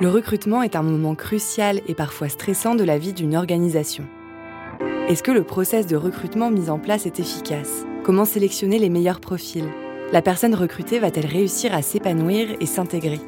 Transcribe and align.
Le 0.00 0.08
recrutement 0.08 0.62
est 0.62 0.76
un 0.76 0.82
moment 0.82 1.16
crucial 1.16 1.80
et 1.88 1.94
parfois 1.94 2.28
stressant 2.28 2.76
de 2.76 2.84
la 2.84 2.98
vie 2.98 3.12
d'une 3.12 3.34
organisation. 3.34 4.04
Est-ce 5.08 5.24
que 5.24 5.32
le 5.32 5.42
process 5.42 5.88
de 5.88 5.96
recrutement 5.96 6.52
mis 6.52 6.70
en 6.70 6.78
place 6.78 7.04
est 7.04 7.18
efficace? 7.18 7.84
Comment 8.04 8.24
sélectionner 8.24 8.78
les 8.78 8.90
meilleurs 8.90 9.18
profils? 9.18 9.68
La 10.12 10.22
personne 10.22 10.54
recrutée 10.54 11.00
va-t-elle 11.00 11.26
réussir 11.26 11.74
à 11.74 11.82
s'épanouir 11.82 12.46
et 12.60 12.66
s'intégrer? 12.66 13.18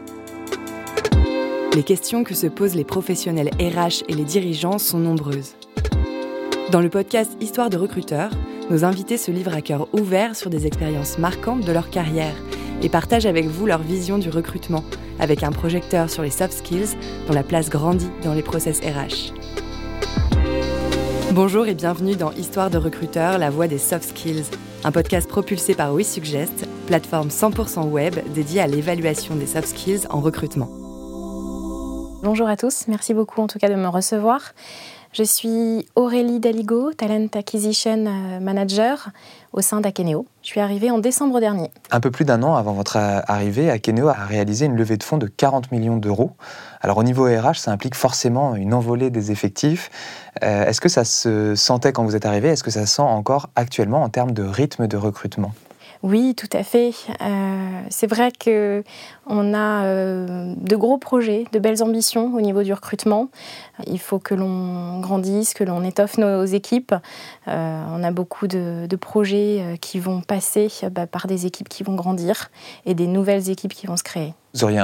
Les 1.74 1.82
questions 1.82 2.22
que 2.22 2.34
se 2.34 2.46
posent 2.46 2.76
les 2.76 2.84
professionnels 2.84 3.50
RH 3.58 4.04
et 4.08 4.14
les 4.14 4.24
dirigeants 4.24 4.78
sont 4.78 5.00
nombreuses. 5.00 5.56
Dans 6.70 6.80
le 6.80 6.88
podcast 6.88 7.32
Histoire 7.40 7.70
de 7.70 7.78
recruteurs, 7.78 8.30
nos 8.70 8.84
invités 8.84 9.16
se 9.16 9.32
livrent 9.32 9.56
à 9.56 9.60
cœur 9.60 9.88
ouvert 9.92 10.36
sur 10.36 10.50
des 10.50 10.68
expériences 10.68 11.18
marquantes 11.18 11.64
de 11.64 11.72
leur 11.72 11.90
carrière 11.90 12.36
et 12.80 12.88
partagent 12.88 13.26
avec 13.26 13.46
vous 13.46 13.66
leur 13.66 13.82
vision 13.82 14.18
du 14.18 14.30
recrutement, 14.30 14.84
avec 15.20 15.42
un 15.42 15.52
projecteur 15.52 16.10
sur 16.10 16.22
les 16.22 16.30
soft 16.30 16.52
skills 16.52 16.96
dont 17.28 17.34
la 17.34 17.42
place 17.44 17.68
grandit 17.68 18.10
dans 18.24 18.34
les 18.34 18.42
process 18.42 18.80
RH. 18.80 19.32
Bonjour 21.32 21.68
et 21.68 21.74
bienvenue 21.74 22.16
dans 22.16 22.32
Histoire 22.32 22.70
de 22.70 22.78
recruteurs, 22.78 23.38
la 23.38 23.50
voix 23.50 23.68
des 23.68 23.78
soft 23.78 24.08
skills, 24.08 24.42
un 24.82 24.90
podcast 24.90 25.28
propulsé 25.28 25.74
par 25.74 25.94
WeSuggest, 25.94 26.66
plateforme 26.88 27.28
100% 27.28 27.88
web 27.88 28.16
dédiée 28.34 28.60
à 28.60 28.66
l'évaluation 28.66 29.36
des 29.36 29.46
soft 29.46 29.68
skills 29.68 30.08
en 30.10 30.20
recrutement. 30.20 30.68
Bonjour 32.22 32.48
à 32.48 32.56
tous, 32.56 32.86
merci 32.88 33.14
beaucoup 33.14 33.40
en 33.40 33.46
tout 33.46 33.58
cas 33.58 33.68
de 33.68 33.76
me 33.76 33.86
recevoir. 33.86 34.52
Je 35.12 35.24
suis 35.24 35.86
Aurélie 35.96 36.38
Daligo, 36.38 36.92
Talent 36.92 37.26
Acquisition 37.34 38.06
euh, 38.06 38.38
Manager 38.38 39.08
au 39.52 39.60
sein 39.60 39.80
d'Akeneo. 39.80 40.24
Je 40.42 40.46
suis 40.46 40.60
arrivée 40.60 40.92
en 40.92 40.98
décembre 40.98 41.40
dernier. 41.40 41.68
Un 41.90 41.98
peu 41.98 42.12
plus 42.12 42.24
d'un 42.24 42.44
an 42.44 42.54
avant 42.54 42.74
votre 42.74 42.96
arrivée, 42.96 43.70
Akeneo 43.70 44.06
a 44.06 44.12
réalisé 44.12 44.66
une 44.66 44.76
levée 44.76 44.96
de 44.96 45.02
fonds 45.02 45.18
de 45.18 45.26
40 45.26 45.72
millions 45.72 45.96
d'euros. 45.96 46.36
Alors 46.80 46.96
au 46.98 47.02
niveau 47.02 47.24
RH, 47.24 47.56
ça 47.56 47.72
implique 47.72 47.96
forcément 47.96 48.54
une 48.54 48.72
envolée 48.72 49.10
des 49.10 49.32
effectifs. 49.32 49.90
Euh, 50.44 50.66
est-ce 50.66 50.80
que 50.80 50.88
ça 50.88 51.04
se 51.04 51.56
sentait 51.56 51.92
quand 51.92 52.04
vous 52.04 52.14
êtes 52.14 52.24
arrivé 52.24 52.48
Est-ce 52.48 52.62
que 52.62 52.70
ça 52.70 52.86
se 52.86 52.94
sent 52.94 53.02
encore 53.02 53.50
actuellement 53.56 54.04
en 54.04 54.10
termes 54.10 54.30
de 54.30 54.44
rythme 54.44 54.86
de 54.86 54.96
recrutement? 54.96 55.52
Oui, 56.02 56.34
tout 56.34 56.48
à 56.54 56.62
fait. 56.62 56.94
Euh, 57.20 57.82
c'est 57.90 58.06
vrai 58.06 58.32
que 58.32 58.82
on 59.26 59.52
a 59.52 59.84
euh, 59.84 60.54
de 60.56 60.76
gros 60.76 60.96
projets, 60.96 61.44
de 61.52 61.58
belles 61.58 61.82
ambitions 61.82 62.34
au 62.34 62.40
niveau 62.40 62.62
du 62.62 62.72
recrutement. 62.72 63.28
Il 63.86 63.98
faut 63.98 64.18
que 64.18 64.34
l'on 64.34 65.00
grandisse, 65.00 65.52
que 65.52 65.62
l'on 65.62 65.84
étoffe 65.84 66.16
nos 66.16 66.46
équipes. 66.46 66.94
Euh, 67.48 67.84
on 67.92 68.02
a 68.02 68.10
beaucoup 68.12 68.46
de, 68.46 68.88
projets 68.98 69.78
qui 69.80 69.98
vont 69.98 70.20
passer 70.20 70.68
bah, 70.90 71.06
par 71.06 71.26
des 71.26 71.46
équipes 71.46 71.68
qui 71.68 71.82
vont 71.82 71.94
grandir 71.94 72.50
et 72.84 72.94
des 72.94 73.06
nouvelles 73.06 73.48
équipes 73.48 73.72
qui 73.72 73.86
vont 73.86 73.96
se 73.96 74.02
créer. 74.02 74.34
Vous 74.54 74.64
auriez 74.64 74.82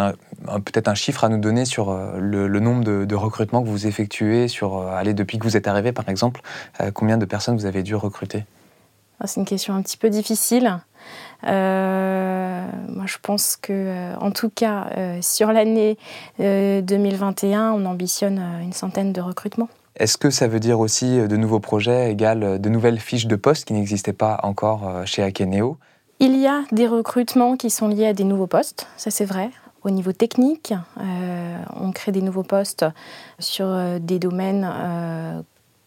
peut-être 0.64 0.88
un 0.88 0.94
chiffre 0.94 1.24
à 1.24 1.28
nous 1.28 1.38
donner 1.38 1.64
sur 1.64 1.94
le, 2.18 2.60
nombre 2.60 2.84
de, 2.84 3.14
recrutements 3.14 3.62
que 3.62 3.68
vous 3.68 3.86
effectuez, 3.86 4.48
sur 4.48 4.80
allez, 4.80 5.12
depuis 5.12 5.38
que 5.38 5.44
vous 5.44 5.56
êtes 5.56 5.66
arrivé 5.66 5.92
par 5.92 6.08
exemple, 6.08 6.40
combien 6.94 7.18
de 7.18 7.26
personnes 7.26 7.56
vous 7.56 7.66
avez 7.66 7.82
dû 7.82 7.94
recruter? 7.94 8.44
Ah, 9.20 9.26
C'est 9.26 9.40
une 9.40 9.46
question 9.46 9.74
un 9.74 9.82
petit 9.82 9.96
peu 9.96 10.08
difficile. 10.08 10.78
Euh, 11.44 12.66
moi, 12.88 13.04
je 13.06 13.16
pense 13.22 13.56
que, 13.56 13.72
euh, 13.72 14.16
en 14.16 14.30
tout 14.30 14.50
cas, 14.50 14.86
euh, 14.96 15.18
sur 15.22 15.52
l'année 15.52 15.96
2021, 16.38 17.72
on 17.72 17.84
ambitionne 17.86 18.40
une 18.62 18.72
centaine 18.72 19.12
de 19.12 19.20
recrutements. 19.20 19.68
Est-ce 19.96 20.18
que 20.18 20.30
ça 20.30 20.46
veut 20.46 20.60
dire 20.60 20.78
aussi 20.78 21.26
de 21.26 21.36
nouveaux 21.36 21.60
projets 21.60 22.10
égale 22.10 22.60
de 22.60 22.68
nouvelles 22.68 23.00
fiches 23.00 23.26
de 23.26 23.36
poste 23.36 23.66
qui 23.66 23.72
n'existaient 23.72 24.12
pas 24.12 24.40
encore 24.42 25.06
chez 25.06 25.22
Akeneo? 25.22 25.78
Il 26.20 26.38
y 26.38 26.46
a 26.46 26.64
des 26.70 26.86
recrutements 26.86 27.56
qui 27.56 27.70
sont 27.70 27.88
liés 27.88 28.08
à 28.08 28.12
des 28.12 28.24
nouveaux 28.24 28.46
postes, 28.46 28.88
ça 28.98 29.10
c'est 29.10 29.24
vrai. 29.24 29.50
Au 29.84 29.90
niveau 29.90 30.12
technique, 30.12 30.74
on 31.80 31.92
crée 31.92 32.12
des 32.12 32.20
nouveaux 32.20 32.42
postes 32.42 32.84
sur 33.38 33.74
des 34.00 34.18
domaines 34.18 34.68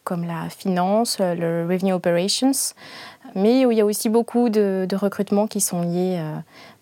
comme 0.09 0.25
la 0.25 0.49
finance, 0.49 1.19
le 1.19 1.67
revenue 1.69 1.93
operations, 1.93 2.73
mais 3.35 3.61
il 3.61 3.73
y 3.73 3.79
a 3.79 3.85
aussi 3.85 4.09
beaucoup 4.09 4.49
de, 4.49 4.87
recrutements 4.95 5.45
qui 5.45 5.61
sont 5.61 5.83
liés 5.83 6.17
euh, 6.17 6.35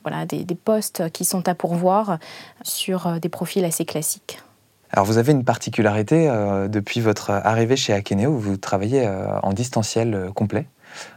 voilà, 0.04 0.26
des, 0.26 0.46
postes 0.56 1.10
qui 1.12 1.26
sont 1.26 1.46
à 1.50 1.54
pourvoir 1.54 2.20
sur 2.64 3.06
euh, 3.06 3.20
des 3.20 3.28
profils 3.28 3.66
assez 3.66 3.84
classiques. 3.84 4.40
Alors 4.92 5.06
vous 5.06 5.18
avez 5.18 5.34
une 5.34 5.44
particularité 5.44 6.30
euh, 6.30 6.70
depuis 6.70 7.02
votre 7.02 7.32
arrivée 7.32 7.76
chez 7.76 7.92
Akeneo, 7.92 8.32
vous 8.32 8.56
travaillez 8.56 9.06
en 9.44 9.52
distanciel 9.52 10.30
complet. 10.34 10.70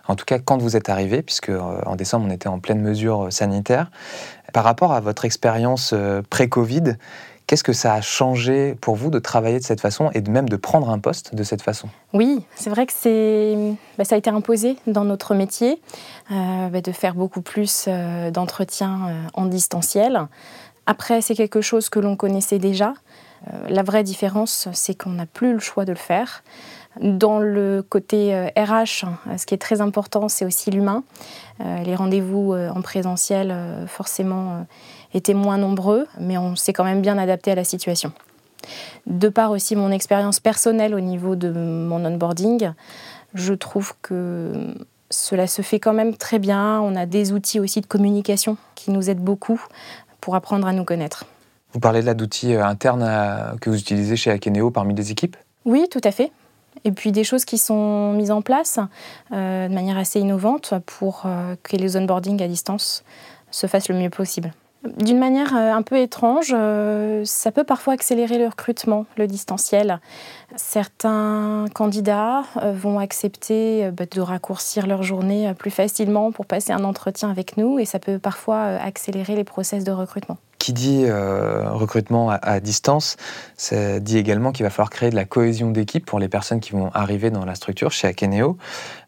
En 0.09 0.17
tout 0.17 0.25
cas, 0.25 0.41
quand 0.41 0.59
vous 0.59 0.77
êtes 0.77 0.89
arrivé, 0.89 1.23
puisque 1.23 1.53
en 1.87 1.95
décembre 1.95 2.27
on 2.29 2.31
était 2.33 2.49
en 2.49 2.59
pleine 2.59 2.81
mesure 2.81 3.33
sanitaire. 3.33 3.93
Par 4.53 4.65
rapport 4.65 4.93
à 4.93 4.99
votre 4.99 5.25
expérience 5.25 5.95
pré-Covid, 6.29 6.97
Qu'est-ce 7.51 7.65
que 7.65 7.73
ça 7.73 7.95
a 7.95 8.01
changé 8.01 8.77
pour 8.77 8.95
vous 8.95 9.11
de 9.11 9.19
travailler 9.19 9.59
de 9.59 9.65
cette 9.65 9.81
façon 9.81 10.13
et 10.15 10.21
de 10.21 10.31
même 10.31 10.49
de 10.49 10.55
prendre 10.55 10.89
un 10.89 11.01
poste 11.01 11.35
de 11.35 11.43
cette 11.43 11.63
façon? 11.63 11.89
Oui, 12.13 12.45
c'est 12.55 12.71
vrai 12.71 12.87
que 12.87 13.73
bah, 13.99 14.05
ça 14.05 14.15
a 14.15 14.19
été 14.19 14.31
imposé 14.31 14.77
dans 14.87 15.03
notre 15.03 15.35
métier 15.35 15.83
euh, 16.31 16.69
bah, 16.69 16.81
de 16.81 16.93
faire 16.93 17.17
beaucoup 17.17 17.43
plus 17.43 17.87
euh, 17.89 18.31
d'entretiens 18.31 19.01
euh, 19.09 19.23
en 19.35 19.47
distanciel. 19.47 20.29
Après, 20.87 21.23
c'est 21.23 21.35
quelque 21.35 21.61
chose 21.61 21.89
que 21.89 21.99
l'on 21.99 22.15
connaissait 22.15 22.61
déjà. 22.61 22.95
la 23.69 23.83
vraie 23.83 24.05
différence, 24.05 24.69
c'est 24.73 24.95
qu'on 24.95 25.11
n'a 25.11 25.27
plus 25.27 25.53
le 25.53 25.59
choix 25.59 25.85
de 25.85 25.91
le 25.91 25.99
faire. 25.99 26.45
Dans 27.01 27.41
le 27.41 27.83
côté 27.83 28.33
RH, 28.57 29.07
ce 29.37 29.47
qui 29.47 29.55
est 29.55 29.59
très 29.59 29.81
important, 29.81 30.29
c'est 30.29 30.45
aussi 30.45 30.71
l'humain. 30.71 31.03
les 31.59 31.95
rendez-vous 31.95 32.55
en 32.55 32.81
présentiel, 32.83 33.55
forcément, 33.87 34.67
étaient 35.15 35.35
moins 35.35 35.59
nombreux, 35.59 36.07
mais 36.19 36.39
on 36.39 36.57
s'est 36.57 36.73
quand 36.73 36.85
même 36.85 37.03
bien 37.03 37.19
adapté 37.19 37.51
à 37.51 37.55
la 37.55 37.65
situation. 37.65 38.13
De 39.07 39.29
part 39.29 39.51
aussi 39.51 39.77
mon 39.77 39.91
expérience 39.91 40.41
personnelle 40.41 40.95
au 40.95 41.01
niveau 41.01 41.37
de 41.37 41.51
mon 41.51 42.05
onboarding, 42.05 42.73
je 43.35 43.55
trouve 43.55 43.95
que 44.03 44.75
cela 45.11 45.47
se 45.47 45.63
fait 45.63 45.81
quand 45.81 45.93
même 45.93 46.17
très 46.17 46.39
bien. 46.39 46.81
On 46.81 46.95
a 46.97 47.07
des 47.07 47.33
outils 47.33 47.61
aussi 47.61 47.81
de 47.81 47.87
communication 47.87 48.57
qui 48.75 48.91
nous 48.91 49.11
aident 49.11 49.21
beaucoup 49.21 49.61
pour 50.21 50.35
apprendre 50.35 50.67
à 50.67 50.73
nous 50.73 50.85
connaître. 50.85 51.25
Vous 51.73 51.81
parlez 51.81 52.03
là 52.03 52.15
d'outils 52.15 52.55
euh, 52.55 52.65
internes 52.65 53.05
euh, 53.07 53.57
que 53.61 53.71
vous 53.71 53.79
utilisez 53.79 54.17
chez 54.17 54.31
Akeneo 54.31 54.71
parmi 54.71 54.95
les 54.95 55.11
équipes? 55.11 55.37
Oui, 55.65 55.87
tout 55.91 56.01
à 56.05 56.11
fait. 56.11 56.33
Et 56.85 56.93
puis 56.93 57.13
des 57.13 57.25
choses 57.25 57.45
qui 57.45 57.59
sont 57.59 58.13
mises 58.13 58.31
en 58.31 58.43
place 58.43 58.79
euh, 59.33 59.69
de 59.69 59.75
manière 59.75 59.99
assez 59.99 60.21
innovante 60.21 60.75
pour 60.87 61.27
que 61.63 61.77
les 61.77 61.97
onboarding 61.97 62.43
à 62.43 62.49
distance 62.49 63.05
se 63.51 63.67
fassent 63.67 63.89
le 63.89 63.97
mieux 63.97 64.11
possible. 64.11 64.53
D'une 64.83 65.19
manière 65.19 65.55
euh, 65.55 65.73
un 65.73 65.83
peu 65.83 65.99
étrange, 65.99 66.55
euh, 66.57 67.23
ça 67.27 67.53
peut 67.53 67.65
parfois 67.65 67.93
accélérer 67.93 68.39
le 68.39 68.47
recrutement, 68.47 69.05
le 69.19 69.27
distanciel. 69.27 70.01
Certains 70.57 71.67
candidats 71.75 72.45
euh, 72.57 72.73
vont 72.73 72.99
accepter 72.99 73.91
bah, 73.91 74.05
de 74.11 74.21
raccourcir 74.23 74.87
leur 74.87 75.03
journée 75.03 75.53
plus 75.59 75.71
facilement 75.71 76.33
pour 76.33 76.47
passer 76.47 76.73
un 76.73 76.85
entretien 76.85 77.31
avec 77.31 77.59
nous 77.59 77.79
et 77.79 77.85
ça 77.85 77.99
peut 77.99 78.19
parfois 78.19 78.63
accélérer 78.63 79.37
les 79.37 79.45
process 79.45 79.85
de 79.85 79.93
recrutement. 79.93 80.39
Qui 80.59 80.73
dit 80.75 81.11
recrutement 81.11 82.31
à, 82.31 82.61
distance, 82.61 83.17
ça 83.57 83.99
dit 83.99 84.19
également 84.19 84.53
qu'il 84.53 84.63
va 84.63 84.69
falloir 84.69 84.91
créer 84.91 85.09
de 85.09 85.17
la 85.17 85.25
cohésion 85.25 85.71
d'équipe 85.71 86.05
pour 86.05 86.19
les 86.19 86.29
personnes 86.29 86.61
qui 86.61 86.73
vont 86.73 86.91
arriver 86.93 87.31
dans 87.31 87.47
la 87.47 87.55
structure 87.55 87.93
chez 87.93 88.09
Akeneo. 88.09 88.59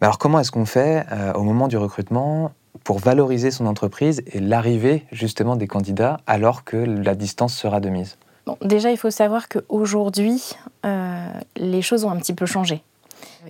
alors 0.01 0.17
comment 0.17 0.41
est-ce 0.41 0.51
qu'on 0.51 0.65
fait 0.65 1.05
au 1.35 1.43
moment 1.43 1.69
du 1.69 1.77
recrutement 1.77 2.53
pour 2.85 2.99
valoriser 2.99 3.51
son 3.51 3.67
entreprise 3.67 4.23
et 4.27 4.41
l'arrivée 4.41 5.05
justement 5.13 5.57
des 5.57 5.67
candidats 5.67 6.21
alors 6.27 6.65
que 6.65 6.77
la 6.77 7.15
distance 7.15 7.55
sera 7.55 7.81
de 7.81 7.89
mise 7.89 8.17
Déjà, 8.61 8.91
il 8.91 8.97
faut 8.97 9.11
savoir 9.11 9.49
qu'aujourd'hui, 9.49 10.53
euh, 10.85 11.27
les 11.57 11.83
choses 11.83 12.05
ont 12.05 12.11
un 12.11 12.17
petit 12.17 12.35
peu 12.35 12.47
changé. 12.47 12.83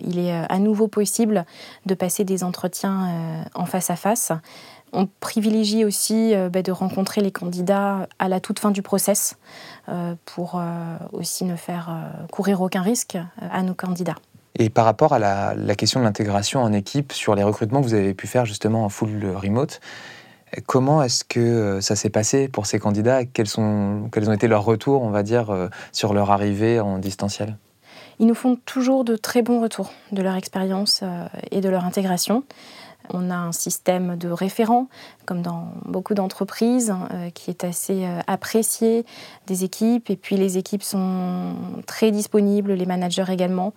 Il 0.00 0.19
est 0.19 0.32
euh, 0.32 0.44
à 0.48 0.59
nouveau 0.59 0.87
possible 0.87 1.47
de 1.87 1.94
passer 1.94 2.25
des 2.25 2.44
entretiens 2.44 3.09
euh, 3.09 3.43
en 3.54 3.65
face 3.65 3.91
à 3.91 3.97
face. 3.97 4.32
On 4.93 5.09
privilégie 5.20 5.87
aussi 5.87 6.34
bah, 6.50 6.60
de 6.60 6.70
rencontrer 6.70 7.23
les 7.23 7.32
candidats 7.32 8.06
à 8.19 8.28
la 8.28 8.40
toute 8.40 8.58
fin 8.58 8.70
du 8.70 8.82
process 8.82 9.38
pour 10.26 10.61
aussi 11.12 11.46
ne 11.46 11.56
faire 11.56 11.96
courir 12.31 12.61
aucun 12.61 12.82
risque 12.82 13.17
à 13.40 13.62
nos 13.62 13.73
candidats. 13.73 14.17
Et 14.58 14.69
par 14.69 14.84
rapport 14.84 15.12
à 15.12 15.19
la, 15.19 15.75
question 15.76 16.00
de 16.00 16.04
l'intégration 16.04 16.62
en 16.62 16.72
équipe 16.72 17.12
sur 17.12 17.34
les 17.34 17.43
recrutements 17.43 17.81
que 17.81 17.87
vous 17.87 17.94
avez 17.94 18.14
pu 18.14 18.26
faire 18.26 18.44
justement 18.44 18.84
en 18.84 18.88
full 18.88 19.25
remote, 19.34 19.81
comment 20.66 21.02
est-ce 21.02 21.25
que 21.25 21.40
euh, 21.40 21.81
ça 21.81 21.96
s'est 21.96 22.10
passé 22.10 22.49
pour 22.49 22.66
ces 22.66 22.78
candidats? 22.78 23.25
Quels, 23.25 23.46
sont, 23.46 24.08
quels 24.12 24.28
ont 24.28 24.32
été 24.32 24.49
leurs 24.49 24.64
retours, 24.64 25.02
on 25.02 25.10
va 25.10 25.22
dire, 25.22 25.50
euh, 25.50 25.69
sur 25.93 26.12
leur 26.12 26.31
arrivée 26.31 26.81
en 26.81 26.99
distanciel? 26.99 27.56
Ils 28.19 28.26
nous 28.26 28.34
font 28.34 28.56
toujours 28.66 29.04
de 29.04 29.16
très 29.16 29.40
bons 29.43 29.62
retours 29.62 29.90
de 30.12 30.20
leur 30.20 30.37
expérience 30.37 31.00
euh, 31.02 31.26
et 31.50 31.62
de 31.62 31.69
leur 31.70 31.87
intégration. 31.87 32.44
On 33.10 33.31
a 33.31 33.37
un 33.37 33.52
système 33.52 34.16
de 34.16 34.28
référents, 34.28 34.88
comme 35.25 35.43
dans 35.43 35.72
beaucoup 35.87 36.14
d'entreprises, 36.14 36.94
qui 37.34 37.50
est 37.50 37.64
assez 37.64 38.06
apprécié 38.28 39.04
des 39.49 39.64
équipes. 39.64 40.08
Et 40.08 40.14
puis 40.14 40.37
les 40.37 40.56
équipes 40.56 40.84
sont 40.84 41.56
très 41.84 42.12
disponibles, 42.12 42.75
les 42.75 42.87
managers 42.87 43.25
également, 43.28 43.75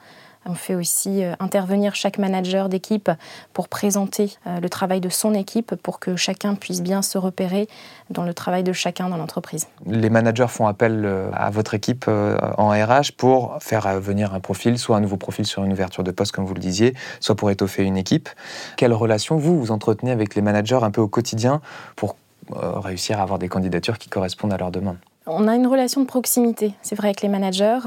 On 0.48 0.54
fait 0.54 0.76
aussi 0.76 1.24
euh, 1.24 1.34
intervenir 1.40 1.96
chaque 1.96 2.20
manager 2.20 2.70
d'équipe 2.70 3.10
pour 3.54 3.68
présenter 3.68 4.38
euh, 4.46 4.60
le 4.60 4.70
travail 4.70 5.02
de 5.02 5.10
son 5.10 5.34
équipe 5.34 5.74
pour 5.76 6.00
que 6.00 6.16
chacun 6.16 6.54
puisse 6.54 6.84
bien 6.84 7.02
se 7.02 7.18
repérer 7.18 7.68
dans 8.12 8.24
le 8.24 8.34
travail 8.34 8.64
de 8.64 8.72
chacun 8.72 9.10
dans 9.10 9.18
l'entreprise. 9.18 9.68
Les 9.88 10.12
managers 10.12 10.48
font 10.48 10.68
appel 10.68 11.04
euh, 11.04 11.32
à 11.34 11.50
votre 11.50 11.74
équipe 11.74 12.08
en 12.08 12.70
RH 12.70 13.14
pour 13.18 13.58
faire 13.60 14.00
venir 14.00 14.36
un 14.36 14.40
profil, 14.40 14.78
soit 14.78 14.98
un 14.98 15.02
nouveau 15.02 15.18
profil 15.18 15.46
sur 15.46 15.64
une 15.64 15.74
ouverture 15.74 16.04
de 16.04 16.12
poste 16.12 16.32
comme 16.32 16.46
vous 16.46 16.54
le 16.54 16.60
disiez, 16.60 16.94
soit 17.20 17.36
pour 17.36 17.50
étoffer 17.50 17.84
une 17.84 17.98
équipe. 17.98 18.30
Quelle 18.78 18.94
relation 18.94 19.38
vous 19.38 19.60
vous 19.60 19.72
entretenez 19.72 20.12
avec 20.12 20.36
les 20.36 20.42
managers 20.42 20.80
un 20.82 20.92
peu 20.92 21.02
au 21.02 21.08
quotidien 21.08 21.62
pour 21.96 22.16
réussir 22.52 23.20
à 23.20 23.24
avoir 23.24 23.40
des 23.40 23.48
candidatures 23.48 23.98
qui 23.98 24.10
correspondent 24.10 24.54
à 24.54 24.58
leurs 24.58 24.72
demandes? 24.72 24.98
On 25.26 25.48
a 25.48 25.56
une 25.56 25.66
relation 25.66 26.02
de 26.02 26.06
proximité, 26.06 26.74
c'est 26.84 26.96
vrai, 26.96 27.08
avec 27.08 27.22
les 27.22 27.30
managers. 27.30 27.80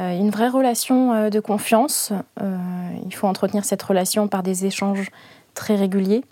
Euh, 0.00 0.16
une 0.16 0.30
vraie 0.30 0.48
relation 0.48 1.12
euh, 1.12 1.30
de 1.30 1.40
confiance. 1.40 2.12
Euh, 2.40 2.56
il 3.04 3.14
faut 3.14 3.26
entretenir 3.26 3.64
cette 3.64 3.82
relation 3.82 4.28
par 4.28 4.42
des 4.42 4.64
échanges 4.66 5.10
très 5.54 5.76
réguliers. 5.76 6.24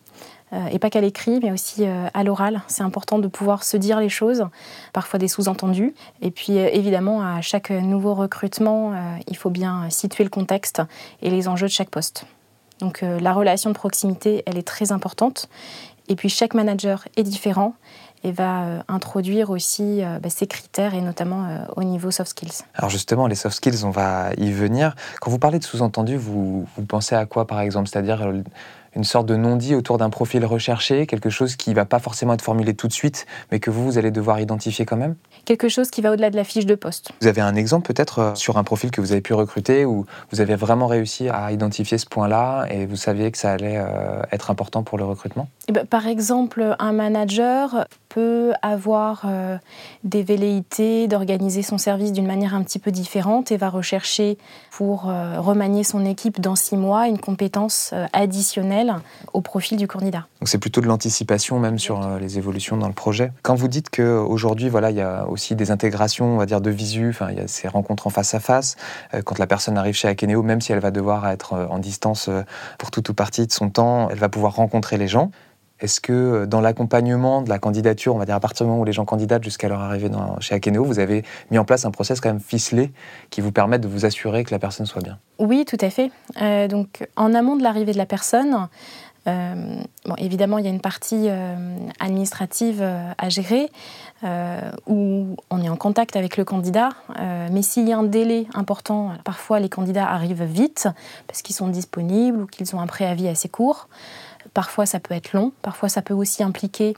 et 0.73 0.79
pas 0.79 0.89
qu'à 0.89 1.03
l'écrit, 1.03 1.41
mais 1.43 1.53
aussi 1.53 1.85
à 1.85 2.25
l'oral. 2.25 2.63
C'est 2.69 2.83
important 2.83 3.19
de 3.19 3.29
pouvoir 3.29 3.65
se 3.65 3.77
dire 3.77 4.01
les 4.01 4.09
choses, 4.09 4.47
parfois 4.95 5.19
des 5.19 5.29
sous-entendus. 5.29 5.93
Et 6.23 6.31
puis 6.31 6.57
évidemment, 6.57 7.21
à 7.21 7.43
chaque 7.43 7.69
nouveau 7.69 8.15
recrutement, 8.15 8.95
il 9.27 9.37
faut 9.37 9.51
bien 9.51 9.91
situer 9.91 10.25
le 10.25 10.31
contexte 10.31 10.81
et 11.21 11.29
les 11.29 11.49
enjeux 11.49 11.67
de 11.67 11.73
chaque 11.73 11.91
poste. 11.91 12.25
Donc 12.79 13.03
la 13.03 13.35
relation 13.35 13.69
de 13.69 13.75
proximité, 13.75 14.43
elle 14.47 14.57
est 14.57 14.67
très 14.67 14.91
importante. 14.91 15.51
Et 16.09 16.17
puis 16.17 16.31
chaque 16.31 16.55
manager 16.55 17.07
est 17.19 17.25
différent 17.25 17.75
et 18.25 18.33
va 18.33 18.63
euh, 18.63 18.81
introduire 18.89 19.51
aussi 19.51 20.03
euh, 20.03 20.19
bah, 20.19 20.31
ces 20.31 20.47
critères 20.47 20.95
et 20.95 21.01
notamment 21.01 21.45
euh, 21.45 21.59
au 21.77 21.85
niveau 21.85 22.11
soft 22.11 22.31
skills. 22.31 22.65
Alors 22.75 22.91
justement, 22.91 23.27
les 23.27 23.35
soft 23.35 23.57
skills, 23.57 23.85
on 23.85 23.91
va 23.91 24.31
y 24.37 24.51
venir. 24.51 24.95
Quand 25.21 25.31
vous 25.31 25.39
parlez 25.39 25.59
de 25.59 25.65
sous-entendu, 25.65 26.17
vous, 26.17 26.67
vous, 26.77 26.85
pensez 26.85 27.15
à 27.15 27.27
quoi 27.27 27.47
par 27.47 27.61
exemple? 27.61 27.89
C'est-à-dire 27.89 28.33
une 28.95 29.05
sorte 29.05 29.27
de 29.27 29.37
non-dit 29.37 29.75
autour 29.75 29.99
d'un 29.99 30.11
profil 30.11 30.45
recherché, 30.45 31.07
quelque 31.07 31.31
chose 31.31 31.57
qui 31.57 31.71
ne 31.71 31.75
va 31.75 31.85
pas 31.85 31.99
forcément 31.99 32.35
être 32.35 32.43
formulé 32.43 32.75
tout 32.75 32.89
de 32.89 32.93
suite, 32.93 33.27
mais 33.53 33.61
que 33.61 33.71
vous, 33.71 33.85
vous 33.85 33.99
allez 33.99 34.11
devoir 34.11 34.41
identifier 34.41 34.85
quand 34.85 34.97
même? 34.97 35.15
Quelque 35.45 35.69
chose 35.69 35.91
qui 35.91 36.01
va 36.01 36.13
au-delà 36.13 36.31
de 36.31 36.37
la 36.37 36.45
fiche 36.45 36.67
de 36.67 36.75
poste. 36.75 37.13
Vous 37.21 37.29
avez 37.29 37.41
un 37.41 37.55
exemple 37.55 37.93
peut-être 37.93 38.33
sur 38.35 38.59
un 38.59 38.65
profil 38.65 38.91
que 38.91 39.01
vous 39.01 39.13
avez 39.13 39.21
pu 39.21 39.35
recruter 39.35 39.85
où 39.85 40.07
vous 40.33 40.41
avez 40.41 40.57
vraiment 40.57 40.87
réussi 40.87 41.29
à 41.29 41.53
identifier 41.53 41.99
ce 41.99 42.07
point-là 42.07 42.67
et 42.71 42.87
vous 42.87 42.97
saviez 42.97 43.31
que 43.31 43.39
ça 43.39 43.53
allait 43.53 43.77
euh, 43.79 44.23
être 44.33 44.51
important 44.51 44.83
pour 44.83 44.99
le 44.99 45.05
recrutement? 45.05 45.49
Eh 45.69 45.73
ben, 45.73 45.87
Par 45.87 46.07
exemple, 46.07 46.75
un 46.79 46.93
manager 46.93 47.87
peut 48.09 48.53
avoir 48.63 49.23
euh, 49.25 49.59
des 50.05 50.23
velléités 50.23 51.09
d'organiser 51.09 51.63
son 51.63 51.79
service 51.79 52.13
d'une 52.13 52.27
manière 52.27 52.55
un 52.55 52.63
petit 52.63 52.79
peu 52.79 52.91
différente 52.91 53.53
et 53.53 53.57
va 53.57 53.69
rechercher 53.69 54.39
pour 54.71 55.03
remanier 55.03 55.83
son 55.83 56.05
équipe 56.05 56.41
dans 56.41 56.55
six 56.55 56.77
mois 56.77 57.09
une 57.09 57.19
compétence 57.19 57.93
additionnelle 58.13 58.95
au 59.33 59.41
profil 59.41 59.77
du 59.77 59.89
candidat. 59.89 60.27
Donc 60.41 60.49
c'est 60.49 60.59
plutôt 60.59 60.81
de 60.81 60.87
l'anticipation 60.87 61.59
même 61.59 61.79
sur 61.79 62.05
euh, 62.05 62.19
les 62.19 62.39
évolutions 62.39 62.77
dans 62.77 62.87
le 62.87 62.95
projet. 62.95 63.33
Quand 63.43 63.55
vous 63.55 63.69
dites 63.69 63.91
qu'aujourd'hui, 63.91 64.69
voilà, 64.69 64.91
il 64.91 64.97
y 64.97 65.01
a 65.01 65.27
aussi 65.27 65.57
des 65.57 65.71
intégrations, 65.71 66.35
on 66.35 66.37
va 66.37 66.47
dire, 66.47 66.61
de 66.61 66.71
visu, 66.71 67.11
enfin, 67.11 67.29
il 67.31 67.39
y 67.39 67.41
a 67.41 67.49
ces 67.49 67.69
rencontres 67.69 68.07
en 68.07 68.11
face 68.11 68.35
à 68.35 68.41
face, 68.41 68.77
euh, 69.15 69.23
quand 69.23 69.39
la 69.39 69.47
personne 69.47 69.77
arrive 69.77 69.95
chez 69.95 70.09
Akeneo, 70.09 70.43
même 70.43 70.61
si 70.61 70.73
elle 70.73 70.81
va 70.81 70.91
devoir 70.91 71.29
être 71.29 71.55
euh, 71.55 71.67
en 71.69 71.79
distance 71.79 72.31
pour 72.79 72.91
toute 72.91 73.09
ou 73.09 73.15
partie 73.15 73.47
de 73.47 73.53
son 73.53 73.71
temps, 73.71 74.09
elle 74.11 74.19
va 74.19 74.29
pouvoir 74.29 74.55
rencontrer 74.55 74.97
les 74.97 75.09
gens. 75.09 75.31
Est-ce 75.81 76.01
que 76.01 76.45
dans 76.45 76.61
l'accompagnement 76.61 77.43
de 77.43 77.49
la 77.49 77.59
candidature, 77.59 78.15
on 78.15 78.19
va 78.19 78.27
dire 78.27 78.35
à 78.35 78.41
partir 78.41 78.67
du 78.67 78.71
moment 78.71 78.83
où 78.83 78.85
les 78.85 78.93
gens 78.93 79.05
candidatent 79.05 79.45
jusqu'à 79.45 79.69
leur 79.69 79.81
arrivée 79.81 80.11
chez 80.41 80.55
Akeneo, 80.55 80.85
vous 80.85 80.99
avez 80.99 81.25
mis 81.51 81.59
en 81.59 81.65
place 81.65 81.85
un 81.85 81.91
process 81.91 82.21
quand 82.21 82.31
même 82.31 82.41
ficelé 82.41 82.93
qui 83.31 83.41
vous 83.41 83.53
permet 83.53 83.79
de 83.79 83.89
vous 83.89 84.05
assurer 84.05 84.45
que 84.45 84.51
la 84.51 84.59
personne 84.59 84.87
soit 84.87 85.03
bien? 85.03 85.19
Oui, 85.39 85.65
tout 85.65 85.79
à 85.81 85.91
fait. 85.91 86.11
donc 86.69 87.07
en 87.17 87.35
amont 87.35 87.57
de 87.57 87.63
l'arrivée 87.63 87.93
de 87.93 87.99
la 87.99 88.07
personne, 88.07 88.69
euh, 89.29 89.83
évidemment, 90.17 90.59
il 90.59 90.65
y 90.65 90.69
a 90.69 90.71
une 90.71 90.81
partie 90.81 91.27
euh, 91.29 91.55
administrative 92.01 92.79
euh, 92.81 93.13
à 93.19 93.29
gérer 93.29 93.71
où 94.89 95.37
on 95.49 95.63
est 95.63 95.69
en 95.69 95.77
contact 95.77 96.17
avec 96.17 96.37
le 96.37 96.45
candidat, 96.45 96.89
mais 97.53 97.63
s'il 97.63 97.89
y 97.89 97.93
a 97.93 97.99
un 97.99 98.03
délai 98.03 98.49
important, 98.53 99.13
parfois 99.23 99.61
les 99.61 99.69
candidats 99.69 100.09
arrivent 100.09 100.43
vite 100.43 100.89
parce 101.29 101.41
qu'ils 101.41 101.55
sont 101.55 101.69
disponibles 101.69 102.43
ou 102.43 102.47
qu'ils 102.47 102.75
ont 102.75 102.81
un 102.81 102.89
préavis 102.89 103.29
assez 103.29 103.49
court. 103.49 103.87
Parfois, 104.55 104.87
ça 104.87 105.01
peut 105.01 105.15
être 105.15 105.33
long. 105.33 105.53
Parfois, 105.63 105.89
ça 105.89 106.03
peut 106.03 106.15
aussi 106.15 106.43
impliquer 106.43 106.95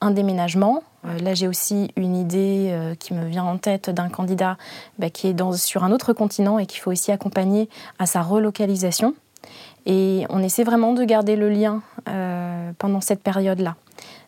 un 0.00 0.10
déménagement. 0.10 0.82
là, 1.04 1.34
j'ai 1.34 1.48
aussi 1.48 1.90
une 1.96 2.16
idée 2.16 2.94
qui 3.00 3.14
me 3.14 3.26
vient 3.26 3.44
en 3.44 3.56
tête 3.56 3.88
d'un 3.88 4.10
candidat 4.10 4.58
bah, 4.98 5.08
qui 5.08 5.28
est 5.28 5.54
sur 5.54 5.84
un 5.84 5.92
autre 5.92 6.12
continent 6.12 6.58
et 6.58 6.66
qu'il 6.66 6.80
faut 6.80 6.90
aussi 6.90 7.12
accompagner 7.12 7.70
à 7.98 8.04
sa 8.04 8.20
relocalisation. 8.20 9.14
Et 9.86 10.26
on 10.30 10.42
essaie 10.42 10.64
vraiment 10.64 10.92
de 10.92 11.04
garder 11.04 11.36
le 11.36 11.48
lien 11.48 11.80
euh, 12.08 12.72
pendant 12.78 13.00
cette 13.00 13.22
période-là, 13.22 13.76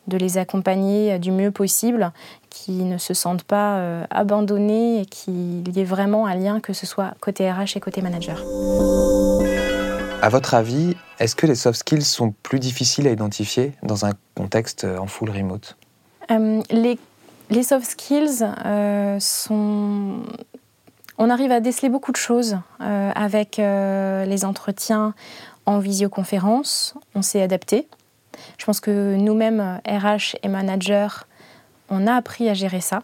de 0.06 0.16
les 0.16 0.38
accompagner 0.38 1.14
euh, 1.14 1.18
du 1.18 1.32
mieux 1.32 1.50
possible, 1.50 2.12
qu'ils 2.48 2.88
ne 2.88 2.96
se 2.96 3.12
sentent 3.12 3.42
pas 3.42 3.78
euh, 3.78 4.04
abandonnés 4.10 5.00
et 5.00 5.06
qu'il 5.06 5.68
y 5.68 5.80
ait 5.80 5.84
vraiment 5.84 6.26
un 6.26 6.36
lien, 6.36 6.60
que 6.60 6.72
ce 6.72 6.86
soit 6.86 7.12
côté 7.20 7.50
RH 7.50 7.76
et 7.76 7.80
côté 7.80 8.02
manager. 8.02 8.38
À 10.20 10.28
votre 10.30 10.54
avis, 10.54 10.96
est-ce 11.18 11.36
que 11.36 11.46
les 11.46 11.54
soft 11.54 11.78
skills 11.80 12.02
sont 12.02 12.34
plus 12.42 12.58
difficiles 12.58 13.06
à 13.06 13.10
identifier 13.10 13.72
dans 13.82 14.04
un 14.04 14.12
contexte 14.34 14.84
en 14.84 15.06
full 15.06 15.30
remote? 15.30 15.76
Les, 16.70 16.98
les, 17.50 17.62
soft 17.62 17.86
skills 17.86 18.44
sont 19.20 20.22
on 21.18 21.30
arrive 21.30 21.50
à 21.50 21.60
déceler 21.60 21.88
beaucoup 21.88 22.12
de 22.12 22.16
choses 22.16 22.58
euh, 22.80 23.10
avec 23.14 23.58
euh, 23.58 24.24
les 24.24 24.44
entretiens 24.44 25.14
en 25.66 25.80
visioconférence. 25.80 26.94
On 27.16 27.22
s'est 27.22 27.42
adapté. 27.42 27.88
Je 28.56 28.64
pense 28.64 28.78
que 28.78 29.16
nous-mêmes, 29.16 29.80
RH 29.84 30.36
et 30.44 30.48
managers, 30.48 31.08
on 31.90 32.06
a 32.06 32.14
appris 32.14 32.48
à 32.48 32.54
gérer 32.54 32.80
ça. 32.80 33.02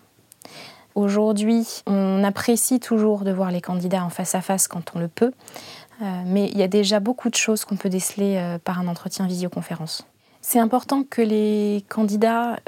Aujourd'hui, 0.94 1.82
on 1.88 2.22
apprécie 2.22 2.78
toujours 2.78 3.24
de 3.24 3.32
voir 3.32 3.50
les 3.50 3.60
candidats 3.60 4.04
en 4.04 4.10
face 4.10 4.36
à 4.36 4.40
face 4.40 4.68
quand 4.68 4.92
on 4.94 5.00
le 5.00 5.08
peut, 5.08 5.32
euh, 5.32 5.83
mais 6.26 6.48
il 6.50 6.58
y 6.58 6.62
a 6.62 6.68
déjà 6.68 7.00
beaucoup 7.00 7.30
de 7.30 7.34
choses 7.34 7.64
qu'on 7.64 7.76
peut 7.76 7.88
déceler 7.88 8.58
par 8.64 8.78
un 8.78 8.88
entretien 8.88 9.26
visioconférence. 9.26 10.06
C'est 10.40 10.58
important 10.58 11.04
que 11.08 11.22
les 11.22 11.84
candidats 11.88 12.58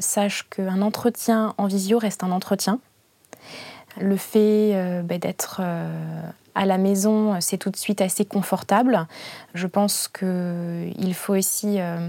sachent 0.00 0.48
qu'un 0.48 0.82
entretien 0.82 1.54
en 1.58 1.66
visio 1.66 1.98
reste 1.98 2.24
un 2.24 2.32
entretien, 2.32 2.80
le 3.98 4.16
fait 4.16 4.72
euh, 4.74 5.02
bah, 5.02 5.18
d'être 5.18 5.60
euh, 5.62 6.22
à 6.54 6.66
la 6.66 6.78
maison, 6.78 7.38
c'est 7.40 7.58
tout 7.58 7.70
de 7.70 7.76
suite 7.76 8.00
assez 8.00 8.24
confortable. 8.24 9.06
Je 9.54 9.66
pense 9.66 10.08
qu'il 10.08 11.14
faut 11.14 11.34
aussi 11.34 11.80
euh, 11.80 12.08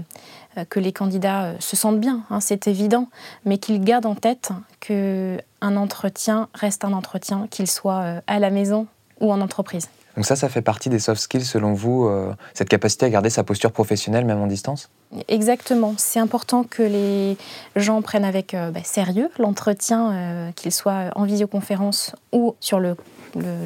que 0.68 0.80
les 0.80 0.92
candidats 0.92 1.54
se 1.60 1.76
sentent 1.76 2.00
bien, 2.00 2.22
hein, 2.30 2.40
c'est 2.40 2.66
évident, 2.66 3.08
mais 3.44 3.58
qu'ils 3.58 3.82
gardent 3.82 4.06
en 4.06 4.14
tête 4.14 4.50
qu'un 4.80 5.76
entretien 5.76 6.48
reste 6.54 6.84
un 6.84 6.92
entretien, 6.92 7.46
qu'il 7.50 7.68
soit 7.68 8.20
à 8.26 8.38
la 8.38 8.50
maison 8.50 8.86
ou 9.20 9.32
en 9.32 9.40
entreprise. 9.40 9.88
Donc 10.16 10.26
ça, 10.26 10.36
ça 10.36 10.48
fait 10.48 10.62
partie 10.62 10.88
des 10.88 10.98
soft 10.98 11.20
skills 11.20 11.44
selon 11.44 11.72
vous, 11.72 12.06
euh, 12.06 12.34
cette 12.54 12.68
capacité 12.68 13.06
à 13.06 13.10
garder 13.10 13.30
sa 13.30 13.44
posture 13.44 13.72
professionnelle 13.72 14.24
même 14.24 14.40
en 14.40 14.46
distance? 14.46 14.90
Exactement. 15.28 15.94
C'est 15.96 16.20
important 16.20 16.64
que 16.64 16.82
les 16.82 17.36
gens 17.76 18.02
prennent 18.02 18.24
avec 18.24 18.54
euh, 18.54 18.70
bah, 18.70 18.80
sérieux 18.84 19.30
l'entretien, 19.38 20.12
euh, 20.12 20.52
qu'il 20.52 20.72
soit 20.72 21.10
en 21.14 21.24
visioconférence 21.24 22.14
ou 22.32 22.54
sur 22.60 22.78
le, 22.78 22.96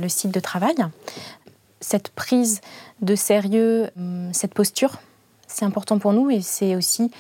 site 0.09 0.33
de 0.33 0.41
travail. 0.41 0.77
Cette 1.81 2.11
prise 2.11 2.61
de 3.03 3.17
sérieux, 3.17 3.91
hum, 3.97 4.33
cette 4.33 4.55
posture, 4.55 5.01
c'est 5.49 5.65
important 5.65 5.99
pour 5.99 6.13
nous 6.13 6.31
et 6.31 6.41
c'est 6.43 6.77
aussi 6.77 7.11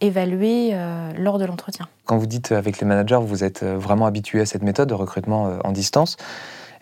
évalué 0.00 0.76
lors 1.16 1.38
de 1.38 1.46
l'entretien. 1.46 1.88
Quand 2.04 2.18
vous 2.18 2.26
dites 2.26 2.52
avec 2.52 2.80
les 2.80 2.86
managers, 2.86 3.18
vous 3.22 3.44
êtes 3.44 3.64
vraiment 3.64 4.04
habitué 4.04 4.42
à 4.42 4.46
cette 4.46 4.62
méthode 4.62 4.90
de 4.90 4.94
recrutement 4.94 5.58
en 5.64 5.72
distance. 5.72 6.18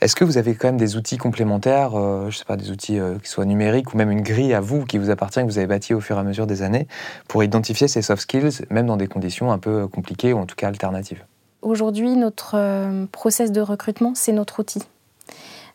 Est-ce 0.00 0.16
que 0.16 0.24
vous 0.24 0.38
avez 0.38 0.54
quand 0.54 0.68
même 0.68 0.76
des 0.76 0.96
outils 0.96 1.18
complémentaires, 1.18 1.94
euh, 1.94 2.30
je 2.30 2.38
sais 2.38 2.44
pas, 2.44 2.56
des 2.56 2.70
outils 2.70 2.98
euh, 2.98 3.18
qui 3.18 3.28
soient 3.28 3.44
numériques 3.44 3.94
ou 3.94 3.96
même 3.96 4.10
une 4.10 4.22
grille 4.22 4.54
à 4.54 4.60
vous 4.60 4.84
qui 4.84 4.98
vous 4.98 5.10
appartient, 5.10 5.40
que 5.40 5.46
vous 5.46 5.58
avez 5.58 5.66
bâti 5.66 5.94
au 5.94 6.00
fur 6.00 6.16
et 6.16 6.20
à 6.20 6.22
mesure 6.22 6.46
des 6.46 6.62
années, 6.62 6.86
pour 7.28 7.44
identifier 7.44 7.88
ces 7.88 8.02
soft 8.02 8.22
skills, 8.22 8.66
même 8.70 8.86
dans 8.86 8.96
des 8.96 9.06
conditions 9.06 9.52
un 9.52 9.58
peu 9.58 9.86
compliquées 9.86 10.32
ou 10.32 10.38
en 10.38 10.46
tout 10.46 10.56
cas 10.56 10.68
alternatives? 10.68 11.24
Aujourd'hui, 11.62 12.16
notre 12.16 12.56
euh, 12.56 13.06
process 13.10 13.52
de 13.52 13.60
recrutement, 13.60 14.12
c'est 14.14 14.32
notre 14.32 14.60
outil. 14.60 14.82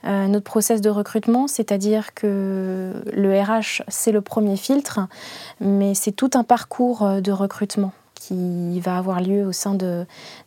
notre 0.04 0.46
process 0.46 0.82
de 0.82 0.90
recrutement, 0.90 1.48
c'est-à-dire 1.48 2.14
que 2.14 2.94
le 3.12 3.42
RH, 3.42 3.84
c'est 3.88 4.12
le 4.12 4.22
premier 4.22 4.56
filtre, 4.56 5.00
mais 5.60 5.94
c'est 5.94 6.14
tout 6.14 6.32
un 6.36 6.44
parcours 6.44 7.22
de 7.22 7.32
recrutement 7.32 7.92
qui 8.20 8.80
va 8.80 8.98
avoir 8.98 9.22
lieu 9.22 9.46
au 9.46 9.52
sein 9.52 9.76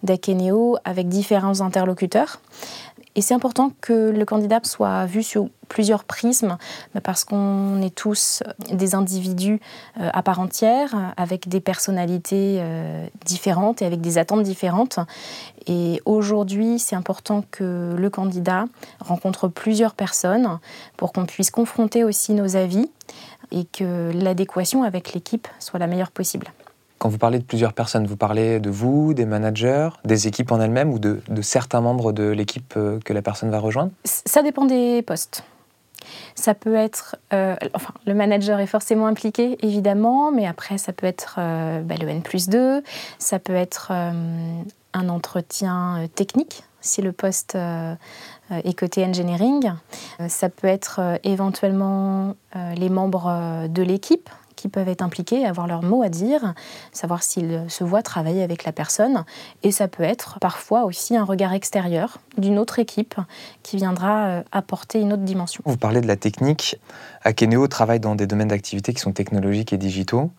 d'Akeneo 0.03 0.77
avec 0.85 1.09
différents 1.09 1.61
interlocuteurs. 1.61 2.41
Et 3.15 3.21
c'est 3.21 3.35
important 3.35 3.73
que 3.81 4.11
le 4.11 4.25
candidat 4.25 4.61
soit 4.63 5.05
vu 5.05 5.23
sur 5.23 5.49
plusieurs 5.69 6.05
prismes, 6.05 6.57
bah, 6.95 7.01
parce 7.03 7.25
qu'on 7.25 7.81
est 7.83 7.95
tous 7.95 8.43
des 8.71 8.95
individus 8.95 9.61
euh, 10.01 10.09
à 10.13 10.23
part 10.23 10.41
entière, 10.41 11.13
avec 11.17 11.49
des 11.49 11.61
personnalités 11.61 12.59
euh, 12.61 13.07
différentes 13.25 13.83
et 13.83 13.87
avec 13.87 14.01
des 14.01 14.19
attentes 14.19 14.43
différentes. 14.43 14.99
Et 15.67 16.01
aujourd'hui, 16.05 16.79
c'est 16.79 16.97
important 16.97 17.45
que 17.51 17.95
le 17.97 18.11
candidat 18.11 18.65
rencontre 19.01 19.49
plusieurs 19.49 19.95
personnes 19.95 20.59
pour 20.97 21.13
qu'on 21.13 21.27
puisse 21.27 21.51
confronter 21.51 22.05
aussi 22.05 22.33
nos 22.33 22.57
avis 22.57 22.91
et 23.51 23.65
que 23.65 24.11
l'adéquation 24.15 24.83
avec 24.83 25.13
l'équipe 25.13 25.49
soit 25.59 25.79
la 25.79 25.87
meilleure 25.87 26.11
possible. 26.11 26.53
Quand 27.03 27.09
vous 27.09 27.19
parlez 27.19 27.41
de 27.41 27.45
plusieurs 27.45 27.73
personnes, 27.73 28.07
vous 28.07 28.17
parlez 28.17 28.61
de 28.61 28.71
vous, 28.71 29.13
des 29.13 29.25
managers, 29.25 29.89
des 30.05 30.29
équipes 30.29 30.53
en 30.53 30.61
elles-mêmes 30.61 30.93
ou 30.93 31.01
de, 31.01 31.21
certains 31.41 31.81
membres 31.81 32.13
de 32.13 32.29
l'équipe 32.29 32.75
euh, 32.77 33.01
que 33.05 33.13
la 33.13 33.23
personne 33.23 33.51
va 33.51 33.59
rejoindre? 33.59 33.91
Ça 34.05 34.45
dépend 34.45 34.67
des 34.67 35.03
postes. 35.03 35.43
Ça 36.37 36.55
peut 36.55 36.77
être, 36.77 37.17
euh, 37.33 37.57
enfin, 37.75 37.93
le 38.07 38.15
manager 38.15 38.61
est 38.61 38.69
forcément 38.69 39.07
impliqué, 39.07 39.59
évidemment, 39.67 40.31
mais 40.31 40.47
après, 40.47 40.79
ça 40.79 40.93
peut 40.93 41.09
être 41.09 41.39
euh, 41.39 41.81
bah, 41.81 41.97
le 42.01 42.09
N 42.09 42.23
plus 42.23 42.49
2, 42.49 42.85
ça 43.19 43.41
peut 43.41 43.57
être 43.57 43.91
un 43.91 45.09
entretien 45.09 46.07
technique, 46.15 46.63
si 46.81 47.03
le 47.03 47.11
poste 47.11 47.57
est 47.57 48.79
côté 48.79 49.05
engineering. 49.05 49.73
Ça 50.29 50.49
peut 50.49 50.69
être 50.69 51.19
éventuellement 51.25 52.37
les 52.77 52.91
membres 52.91 53.67
de 53.69 53.83
l'équipe, 53.83 54.31
qui 54.63 54.69
peuvent 54.69 54.89
être 54.89 55.03
impliqués, 55.03 55.45
avoir 55.45 55.67
leur 55.67 55.83
mot 55.83 56.05
à 56.05 56.09
dire, 56.09 56.55
savoir 56.93 57.25
s'ils 57.25 57.65
se 57.69 57.83
voient 57.83 58.03
travailler 58.03 58.45
avec 58.45 58.63
la 58.63 58.71
personne. 58.71 59.25
Et 59.65 59.73
ça 59.73 59.89
peut 59.89 60.05
être 60.05 60.39
parfois 60.39 60.85
aussi 60.85 61.17
un 61.17 61.25
regard 61.25 61.53
extérieur 61.53 62.19
d'une 62.39 62.61
autre 62.61 62.79
équipe 62.79 63.17
qui 63.65 63.77
viendra 63.77 64.27
euh, 64.27 64.43
apporter 64.53 65.01
une 65.01 65.13
autre 65.13 65.25
dimension. 65.25 65.65
Vous 65.67 65.77
parlez 65.77 66.01
de 66.01 66.07
la 66.07 66.15
technique. 66.15 66.77
Akeneo 67.25 67.67
travaille 67.67 67.99
dans 67.99 68.15
des 68.15 68.29
domaines 68.29 68.49
d'activité 68.49 68.95
qui 68.95 69.01
sont 69.01 69.11
technologiques 69.11 69.73
et 69.73 69.79
digitaux. 69.79 70.31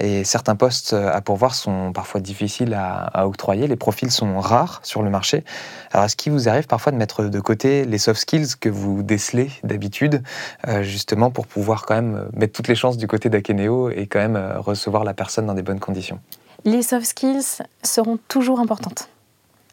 Et 0.00 0.24
certains 0.24 0.56
postes 0.56 0.94
à 0.94 1.20
pourvoir 1.20 1.54
sont 1.54 1.92
parfois 1.92 2.22
difficiles 2.22 2.74
à, 2.74 3.26
octroyer. 3.26 3.66
Les 3.66 3.76
profils 3.76 4.10
sont 4.10 4.40
rares 4.40 4.80
sur 4.82 5.02
le 5.02 5.10
marché. 5.10 5.44
Alors, 5.92 6.06
est-ce 6.06 6.16
qu'il 6.16 6.32
vous 6.32 6.48
arrive 6.48 6.66
parfois 6.66 6.92
de 6.92 6.96
mettre 6.96 7.24
de 7.24 7.40
côté 7.40 7.84
les 7.84 7.98
soft 7.98 8.20
skills 8.20 8.56
que 8.60 8.68
vous 8.68 9.02
décelez 9.02 9.50
d'habitude, 9.64 10.22
euh, 10.68 10.82
justement 10.82 11.30
pour 11.30 11.46
pouvoir 11.46 11.86
quand 11.86 11.94
même 11.94 12.28
mettre 12.34 12.52
toutes 12.52 12.68
les 12.68 12.74
chances 12.74 12.96
du 12.96 13.06
côté 13.06 13.28
d'Akeneo 13.30 13.65
et 13.94 14.06
quand 14.06 14.18
même 14.18 14.36
euh, 14.36 14.60
recevoir 14.60 15.04
la 15.04 15.14
personne 15.14 15.46
dans 15.46 15.54
des 15.54 15.62
bonnes 15.62 15.80
conditions 15.80 16.20
Les 16.64 16.82
soft 16.82 17.06
skills 17.06 17.62
seront 17.82 18.18
toujours 18.28 18.60
importantes. 18.60 19.08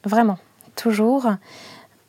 Vraiment, 0.03 0.37
toujours. 0.75 1.27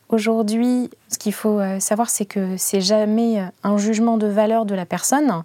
Aujourd'hui, 0.09 0.91
ce 1.09 1.19
qu'il 1.19 1.33
faut 1.33 1.61
euh, 1.61 1.81
savoir, 1.81 2.11
c'est 2.11 2.25
que 2.25 2.57
c'est 2.57 2.81
jamais 2.81 3.41
euh, 3.41 3.45
un 3.63 3.77
jugement 3.77 4.17
de 4.17 4.27
valeur 4.27 4.65
de 4.67 4.75
la 4.75 4.87
personne. 4.87 5.43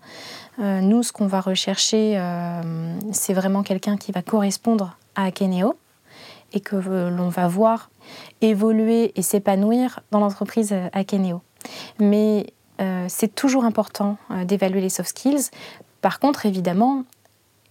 Nous, 0.62 1.04
ce 1.04 1.14
qu'on 1.14 1.28
va 1.28 1.40
rechercher, 1.40 2.22
c'est 3.14 3.34
vraiment 3.34 3.64
quelqu'un 3.64 3.96
qui 3.96 4.12
va 4.12 4.22
correspondre 4.22 4.98
à 5.16 5.24
Akeneo 5.24 5.78
et 6.52 6.60
que 6.60 6.76
l'on 6.76 7.30
va 7.30 7.48
voir 7.48 7.90
évoluer 8.42 9.14
et 9.16 9.22
s'épanouir 9.22 10.02
dans 10.12 10.20
l'entreprise 10.20 10.76
Akeneo. 10.92 11.42
Mais 11.98 12.48
c'est 13.08 13.34
toujours 13.34 13.64
important 13.64 14.18
d'évaluer 14.44 14.82
les 14.82 14.90
soft 14.90 15.12
skills. 15.12 15.50
Par 16.02 16.20
contre, 16.20 16.46
évidemment, 16.46 17.04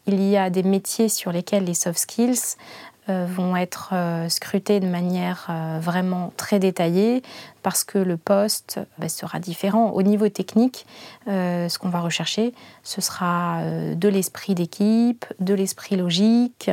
il 0.06 0.22
y 0.22 0.36
a 0.36 0.50
des 0.50 0.62
métiers 0.62 1.08
sur 1.08 1.32
lesquels 1.32 1.64
les 1.64 1.74
soft 1.74 1.98
skills 1.98 2.56
euh, 3.10 3.26
vont 3.26 3.56
être 3.56 3.90
euh, 3.94 4.28
scrutés 4.28 4.80
de 4.80 4.86
manière 4.86 5.46
euh, 5.48 5.78
vraiment 5.80 6.30
très 6.36 6.58
détaillée 6.58 7.22
parce 7.62 7.82
que 7.82 7.96
le 7.96 8.18
poste 8.18 8.80
bah, 8.98 9.08
sera 9.08 9.38
différent. 9.38 9.92
Au 9.92 10.02
niveau 10.02 10.28
technique, 10.28 10.86
ce 11.26 11.78
qu'on 11.78 11.88
va 11.88 12.00
rechercher, 12.00 12.52
ce 12.82 13.00
sera 13.00 13.62
de 13.94 14.08
l'esprit 14.08 14.54
d'équipe, 14.54 15.26
de 15.40 15.52
l'esprit 15.52 15.96
logique, 15.96 16.70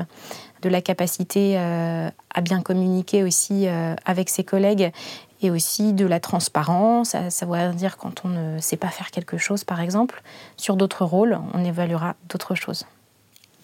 de 0.61 0.69
la 0.69 0.81
capacité 0.81 1.57
à 1.57 2.41
bien 2.41 2.61
communiquer 2.61 3.23
aussi 3.23 3.67
avec 4.05 4.29
ses 4.29 4.45
collègues 4.45 4.91
et 5.45 5.51
aussi 5.51 5.93
de 5.93 6.05
la 6.05 6.19
transparence, 6.19 7.15
à 7.15 7.29
savoir 7.29 7.73
dire 7.73 7.97
quand 7.97 8.25
on 8.25 8.29
ne 8.29 8.59
sait 8.59 8.77
pas 8.77 8.89
faire 8.89 9.11
quelque 9.11 9.37
chose, 9.37 9.63
par 9.63 9.79
exemple. 9.79 10.21
Sur 10.57 10.75
d'autres 10.75 11.05
rôles, 11.05 11.39
on 11.53 11.63
évaluera 11.63 12.15
d'autres 12.29 12.55
choses. 12.55 12.85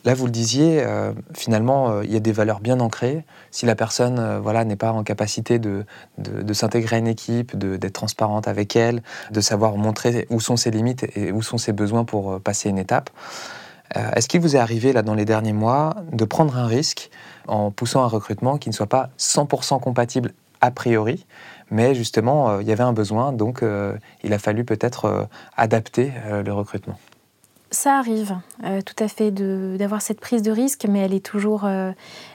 Là, 0.04 0.16
vous 0.16 0.26
le 0.26 0.32
disiez, 0.32 0.82
euh, 0.84 1.14
finalement, 1.36 1.92
euh, 1.92 2.04
il 2.04 2.12
y 2.12 2.16
a 2.16 2.20
des 2.20 2.32
valeurs 2.32 2.60
bien 2.60 2.80
ancrées. 2.80 3.24
Si 3.52 3.68
la 3.68 3.76
personne 3.76 4.18
euh, 4.18 4.40
voilà, 4.40 4.66
n'est 4.66 4.76
pas 4.76 4.92
en 4.92 5.04
capacité 5.04 5.60
de, 5.60 5.86
de, 6.18 6.54
s'intégrer 6.54 6.96
à 6.96 7.00
une 7.00 7.08
équipe, 7.08 7.56
d'être 7.56 7.94
transparente 7.94 8.48
avec 8.48 8.76
elle, 8.76 9.04
de 9.32 9.42
savoir 9.42 9.78
montrer 9.78 10.26
où 10.32 10.40
sont 10.40 10.58
ses 10.58 10.72
limites 10.72 11.06
et 11.16 11.32
où 11.32 11.44
sont 11.44 11.60
ses 11.60 11.72
besoins 11.72 12.04
pour 12.04 12.40
passer 12.40 12.70
une 12.70 12.80
étape, 12.80 13.10
est-ce 14.16 14.30
qu'il 14.30 14.40
vous 14.40 14.56
est 14.56 14.60
arrivé, 14.60 14.94
là, 14.94 15.02
dans 15.02 15.16
les 15.16 15.26
derniers 15.26 15.52
mois, 15.52 15.98
de 16.14 16.24
prendre 16.24 16.56
un 16.58 16.66
risque 16.66 17.10
en 17.50 17.72
poussant 17.72 18.02
un 18.02 18.08
recrutement 18.08 18.58
qui 18.58 18.70
ne 18.70 18.74
soit 18.74 18.88
pas 18.88 19.10
100% 19.20 19.82
compatible 19.82 20.32
a 20.62 20.72
priori, 20.72 21.26
mais 21.70 21.96
justement, 21.96 22.60
il 22.60 22.68
y 22.68 22.72
avait 22.72 22.84
un 22.84 22.94
besoin, 22.94 23.34
donc 23.34 23.64
il 24.24 24.34
a 24.34 24.40
fallu 24.40 24.64
peut-être 24.64 25.28
adapter 25.58 26.12
le 26.46 26.54
recrutement. 26.54 26.98
Ça 27.74 27.98
arrive 27.98 28.36
euh, 28.66 28.82
tout 28.82 29.02
à 29.02 29.08
fait 29.08 29.32
d'avoir 29.32 30.02
cette 30.02 30.20
prise 30.20 30.42
de 30.42 30.52
risque, 30.52 30.86
mais 30.90 31.00
elle 31.00 31.14
est 31.14 31.26
toujours 31.26 31.64
euh, 31.64 31.94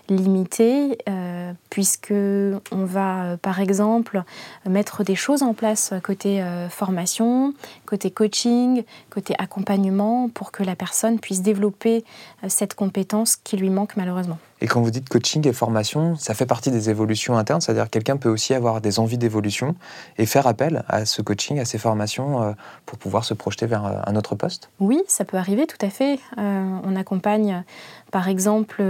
limitée, 0.08 0.98
euh, 1.08 1.52
puisque 1.70 2.12
on 2.12 2.84
va, 2.84 3.36
par 3.42 3.60
exemple, 3.60 4.22
mettre 4.68 5.04
des 5.04 5.14
choses 5.14 5.42
en 5.42 5.54
place 5.54 5.92
côté 6.02 6.44
formation, 6.70 7.54
côté 7.84 8.10
coaching, 8.10 8.84
côté 9.10 9.34
accompagnement, 9.38 10.28
pour 10.28 10.52
que 10.52 10.62
la 10.62 10.76
personne 10.76 11.18
puisse 11.18 11.42
développer 11.42 12.04
cette 12.48 12.74
compétence 12.74 13.36
qui 13.36 13.56
lui 13.56 13.70
manque 13.70 13.96
malheureusement. 13.96 14.38
Et 14.62 14.66
quand 14.68 14.80
vous 14.80 14.90
dites 14.90 15.08
coaching 15.08 15.46
et 15.46 15.52
formation, 15.52 16.16
ça 16.16 16.32
fait 16.32 16.46
partie 16.46 16.70
des 16.70 16.88
évolutions 16.88 17.36
internes, 17.36 17.60
c'est-à-dire 17.60 17.84
que 17.84 17.90
quelqu'un 17.90 18.16
peut 18.16 18.30
aussi 18.30 18.54
avoir 18.54 18.80
des 18.80 18.98
envies 18.98 19.18
d'évolution 19.18 19.74
et 20.16 20.24
faire 20.24 20.46
appel 20.46 20.82
à 20.88 21.04
ce 21.04 21.20
coaching, 21.20 21.58
à 21.60 21.66
ces 21.66 21.76
formations 21.76 22.42
euh, 22.42 22.52
pour 22.86 22.96
pouvoir 22.96 23.24
se 23.24 23.34
projeter 23.34 23.66
vers 23.66 23.84
euh, 23.84 24.00
un 24.06 24.16
autre 24.16 24.34
poste? 24.34 24.70
Oui, 24.80 25.02
ça 25.08 25.26
peut 25.26 25.36
arriver 25.36 25.66
tout 25.66 25.84
à 25.84 25.90
fait. 25.90 26.18
Euh, 26.38 26.78
on 26.84 26.96
accompagne 26.96 27.64
par 28.10 28.28
exemple 28.28 28.82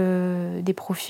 des 0.61 0.73
profils 0.73 1.06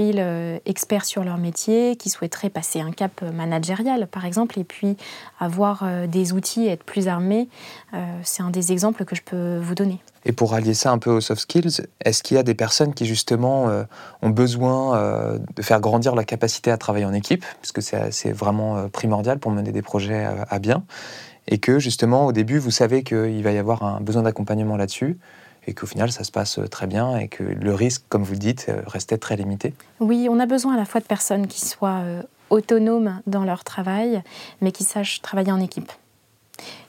experts 0.66 1.06
sur 1.06 1.24
leur 1.24 1.38
métier 1.38 1.96
qui 1.96 2.10
souhaiteraient 2.10 2.50
passer 2.50 2.82
un 2.82 2.92
cap 2.92 3.22
managérial 3.22 4.08
par 4.08 4.26
exemple 4.26 4.60
et 4.60 4.64
puis 4.64 4.98
avoir 5.40 5.86
des 6.08 6.34
outils 6.34 6.68
être 6.68 6.84
plus 6.84 7.08
armés. 7.08 7.50
C'est 8.24 8.44
un 8.44 8.50
des 8.50 8.72
exemples 8.72 9.06
que 9.06 9.16
je 9.16 9.22
peux 9.22 9.58
vous 9.58 9.76
donner. 9.76 10.00
Et 10.28 10.34
pour 10.34 10.54
allier 10.54 10.74
ça 10.74 10.92
un 10.92 10.98
peu 10.98 11.10
aux 11.10 11.22
soft 11.22 11.42
skills, 11.42 11.88
est-ce 12.04 12.22
qu'il 12.22 12.36
y 12.36 12.40
a 12.40 12.44
des 12.44 12.54
personnes 12.54 12.94
qui 12.94 13.06
justement 13.06 13.70
euh, 13.70 13.84
ont 14.22 14.30
besoin 14.30 14.98
euh, 14.98 15.40
de 15.56 15.62
faire 15.62 15.80
grandir 15.80 16.16
la 16.16 16.26
capacité 16.26 16.70
à 16.70 16.78
travailler 16.78 17.06
en 17.06 17.14
équipe, 17.14 17.46
puisque 17.62 17.82
c'est 17.82 18.32
vraiment 18.34 18.78
euh, 18.78 18.88
primordial 18.90 19.40
pour 19.40 19.52
mener 19.52 19.72
des 19.72 19.82
projets 19.82 20.28
à 20.50 20.60
bien, 20.60 20.84
et 21.48 21.60
que 21.60 21.80
justement 21.80 22.26
au 22.26 22.34
début 22.34 22.60
vous 22.60 22.72
savez 22.72 23.04
qu'il 23.04 23.42
va 23.42 23.54
y 23.54 23.58
avoir 23.58 23.84
un 23.84 24.02
besoin 24.02 24.24
d'accompagnement 24.24 24.76
là-dessus, 24.76 25.18
et 25.68 25.74
qu'au 25.74 25.86
final 25.86 26.12
ça 26.12 26.24
se 26.24 26.32
passe 26.32 26.60
très 26.72 26.88
bien 26.88 27.18
et 27.18 27.28
que 27.28 27.44
le 27.44 27.74
risque, 27.74 28.04
comme 28.10 28.24
vous 28.24 28.34
le 28.34 28.40
dites, 28.40 28.72
restait 28.88 29.18
très 29.18 29.36
limité 29.36 29.74
Oui, 30.00 30.28
on 30.32 30.40
a 30.40 30.46
besoin 30.46 30.74
à 30.74 30.78
la 30.78 30.86
fois 30.86 31.02
de 31.02 31.06
personnes 31.06 31.48
qui 31.48 31.66
soient 31.66 32.02
autonomes 32.50 33.22
dans 33.28 33.44
leur 33.44 33.64
travail, 33.64 34.24
mais 34.62 34.72
qui 34.72 34.84
sachent 34.84 35.22
travailler 35.22 35.52
en 35.52 35.60
équipe. 35.60 35.92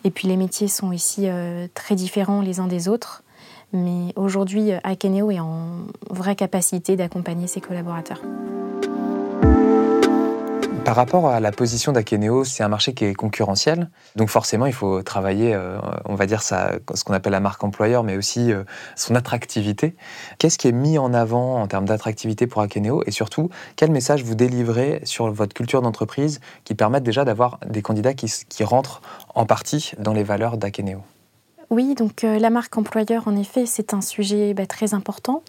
Et 0.05 0.11
puis 0.11 0.29
les 0.29 0.37
métiers 0.37 0.69
sont 0.69 0.93
ici 0.93 1.29
très 1.75 1.97
différents 1.97 2.41
les 2.41 2.61
uns 2.61 2.69
des 2.69 2.89
autres. 2.89 3.23
Mais 3.73 4.13
aujourd'hui, 4.17 4.73
Akeneo 4.83 5.31
est 5.31 5.41
en 5.41 5.87
vraie 6.09 6.37
capacité 6.37 6.97
d'accompagner 6.97 7.47
ses 7.47 7.61
collaborateurs. 7.61 8.23
Par 10.89 10.97
rapport 10.97 11.29
à 11.29 11.39
la 11.39 11.53
position 11.53 11.93
d'Akeneo, 11.93 12.45
c'est 12.45 12.63
un 12.63 12.69
marché 12.69 12.95
qui 12.95 13.05
est 13.05 13.13
concurrentiel. 13.13 13.91
Donc 14.17 14.31
forcément, 14.31 14.65
il 14.65 14.73
faut 14.73 15.03
travailler, 15.03 15.53
euh, 15.53 15.79
on 16.07 16.15
va 16.15 16.25
dire, 16.25 16.43
ce 16.43 17.05
qu'on 17.05 17.13
appelle 17.13 17.33
la 17.33 17.41
marque 17.41 17.63
employeur, 17.63 18.05
mais 18.05 18.17
aussi 18.17 18.51
euh, 18.51 18.65
son 18.97 19.15
attractivité. 19.15 19.97
Qu'est-ce 20.39 20.57
qui 20.57 20.67
est 20.67 20.73
mis 20.73 20.97
en 20.97 21.13
avant 21.13 21.61
en 21.61 21.67
termes 21.67 21.85
d'attractivité 21.85 22.47
pour 22.47 22.63
Akeneo? 22.63 23.03
Et 23.05 23.11
surtout, 23.11 23.51
quel 23.77 23.91
message 23.91 24.25
vous 24.25 24.35
délivrez 24.35 25.03
sur 25.05 25.31
votre 25.31 25.53
culture 25.53 25.83
d'entreprise 25.83 26.41
qui 26.65 26.75
permettent 26.75 27.05
déjà 27.05 27.27
d'avoir 27.27 27.59
des 27.67 27.83
candidats 27.83 28.15
qui, 28.15 28.33
qui 28.49 28.65
rentrent 28.65 29.03
en 29.35 29.45
partie 29.45 29.93
dans 29.99 30.15
les 30.15 30.23
valeurs 30.23 30.57
d'Akeneo? 30.57 31.03
Oui, 31.71 31.95
donc 31.95 32.25
euh, 32.25 32.39
la 32.39 32.49
marque 32.49 32.79
employeur, 32.79 33.29
en 33.29 33.37
effet, 33.37 33.67
c'est 33.67 33.93
un 33.93 34.01
sujet 34.01 34.55
bah, 34.55 34.67
très 34.67 34.95
important. 34.95 35.43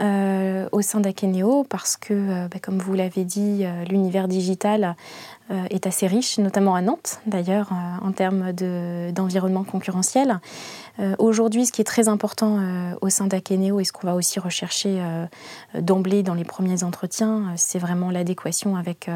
Euh, 0.00 0.68
au 0.72 0.82
sein 0.82 1.00
d'Akeneo 1.00 1.64
parce 1.68 1.96
que, 1.96 2.48
bah, 2.48 2.58
comme 2.60 2.78
vous 2.78 2.94
l'avez 2.94 3.24
dit, 3.24 3.64
l'univers 3.88 4.28
digital 4.28 4.96
est 5.70 5.88
assez 5.88 6.06
riche, 6.06 6.38
notamment 6.38 6.76
à 6.76 6.80
Nantes 6.80 7.20
d'ailleurs, 7.26 7.70
en 8.02 8.12
termes 8.12 8.52
d'environnement 8.52 9.64
concurrentiel. 9.64 10.38
Aujourd'hui, 11.18 11.66
ce 11.66 11.72
qui 11.72 11.80
est 11.80 11.84
très 11.84 12.08
important 12.08 12.60
au 13.00 13.08
sein 13.08 13.26
d'Akeneo 13.26 13.80
et 13.80 13.84
ce 13.84 13.92
qu'on 13.92 14.06
va 14.06 14.14
aussi 14.14 14.38
rechercher 14.38 15.02
d'emblée 15.74 16.22
dans 16.22 16.34
les 16.34 16.44
premiers 16.44 16.84
entretiens, 16.84 17.52
c'est 17.56 17.80
vraiment 17.80 18.12
l'adéquation 18.12 18.76
avec 18.76 19.10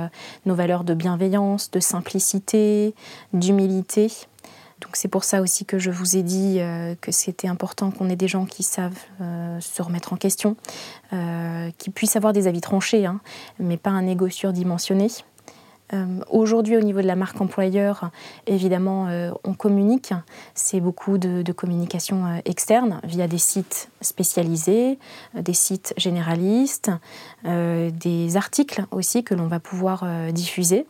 nos 0.44 0.56
valeurs 0.56 0.82
de 0.82 0.94
bienveillance, 0.94 1.70
de 1.70 1.78
simplicité, 1.78 2.96
d'humilité. 3.32 4.10
C'est 4.92 5.08
pour 5.08 5.24
ça 5.24 5.40
aussi 5.40 5.64
que 5.64 5.78
je 5.78 5.90
vous 5.90 6.16
ai 6.16 6.22
dit 6.22 6.58
euh, 6.60 6.94
que 7.00 7.12
c'était 7.12 7.48
important 7.48 7.90
qu'on 7.90 8.08
ait 8.08 8.16
des 8.16 8.28
gens 8.28 8.44
qui 8.44 8.62
savent 8.62 8.98
euh, 9.20 9.58
se 9.60 9.82
remettre 9.82 10.12
en 10.12 10.16
question, 10.16 10.56
euh, 11.12 11.70
qui 11.78 11.90
puissent 11.90 12.16
avoir 12.16 12.32
des 12.32 12.46
avis 12.46 12.60
tranchés, 12.60 13.06
hein, 13.06 13.20
mais 13.58 13.76
pas 13.76 13.90
un 13.90 14.06
ego 14.06 14.28
surdimensionné. 14.28 15.08
Aujourd'hui, 16.28 16.76
au 16.76 16.80
niveau 16.80 17.02
de 17.02 17.06
la 17.06 17.14
marque 17.14 17.40
employeur, 17.40 18.10
évidemment, 18.48 19.06
on 19.44 19.54
communique. 19.54 20.12
C'est 20.52 20.80
beaucoup 20.80 21.18
de, 21.18 21.52
communication 21.52 22.42
externe 22.44 23.00
via 23.04 23.28
des 23.28 23.38
sites 23.38 23.90
spécialisés, 24.00 24.98
des 25.36 25.52
sites 25.52 25.94
généralistes, 25.96 26.90
des 27.44 28.36
articles 28.36 28.86
aussi 28.90 29.22
que 29.22 29.34
l'on 29.34 29.46
va 29.46 29.60
pouvoir 29.60 30.04
diffuser. 30.32 30.84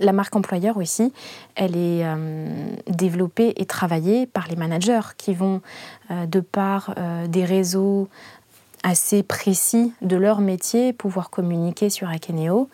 La 0.00 0.12
marque 0.12 0.34
employeur 0.34 0.78
aussi, 0.78 1.12
elle 1.56 1.76
est 1.76 2.04
euh, 2.04 2.48
développée 2.88 3.52
et 3.56 3.66
travaillée 3.66 4.26
par 4.26 4.48
les 4.48 4.56
managers 4.56 5.00
qui 5.18 5.34
vont, 5.34 5.60
euh, 6.10 6.24
de 6.24 6.40
par 6.40 6.94
euh, 6.96 7.26
des 7.26 7.44
réseaux 7.44 8.08
assez 8.82 9.22
précis 9.22 9.92
de 10.00 10.16
leur 10.16 10.40
métier, 10.40 10.94
pouvoir 10.94 11.28
communiquer 11.28 11.90
sur 11.90 12.08
Akeneo. 12.08 12.70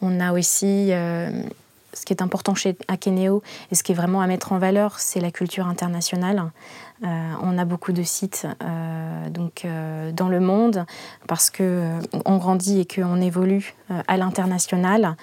On 0.00 0.18
a 0.18 0.32
aussi, 0.32 0.88
ce 0.88 2.04
qui 2.06 2.12
est 2.14 2.22
important 2.22 2.54
chez 2.54 2.74
Akeneo 2.88 3.42
et 3.70 3.74
ce 3.74 3.82
qui 3.82 3.92
est 3.92 3.94
vraiment 3.94 4.22
à 4.22 4.26
mettre 4.26 4.52
en 4.52 4.58
valeur, 4.58 4.98
c'est 4.98 5.20
la 5.20 5.30
culture 5.30 5.66
internationale. 5.66 6.42
on 7.02 7.58
a 7.58 7.64
beaucoup 7.66 7.92
de 7.92 8.02
sites 8.02 8.46
dans 8.60 10.28
le 10.28 10.40
monde 10.40 10.86
parce 11.28 11.50
qu'on 11.50 12.36
grandit 12.38 12.80
et 12.80 12.86
qu'on 12.86 13.20
évolue 13.20 13.74
à 14.08 14.16
l'international. 14.16 15.16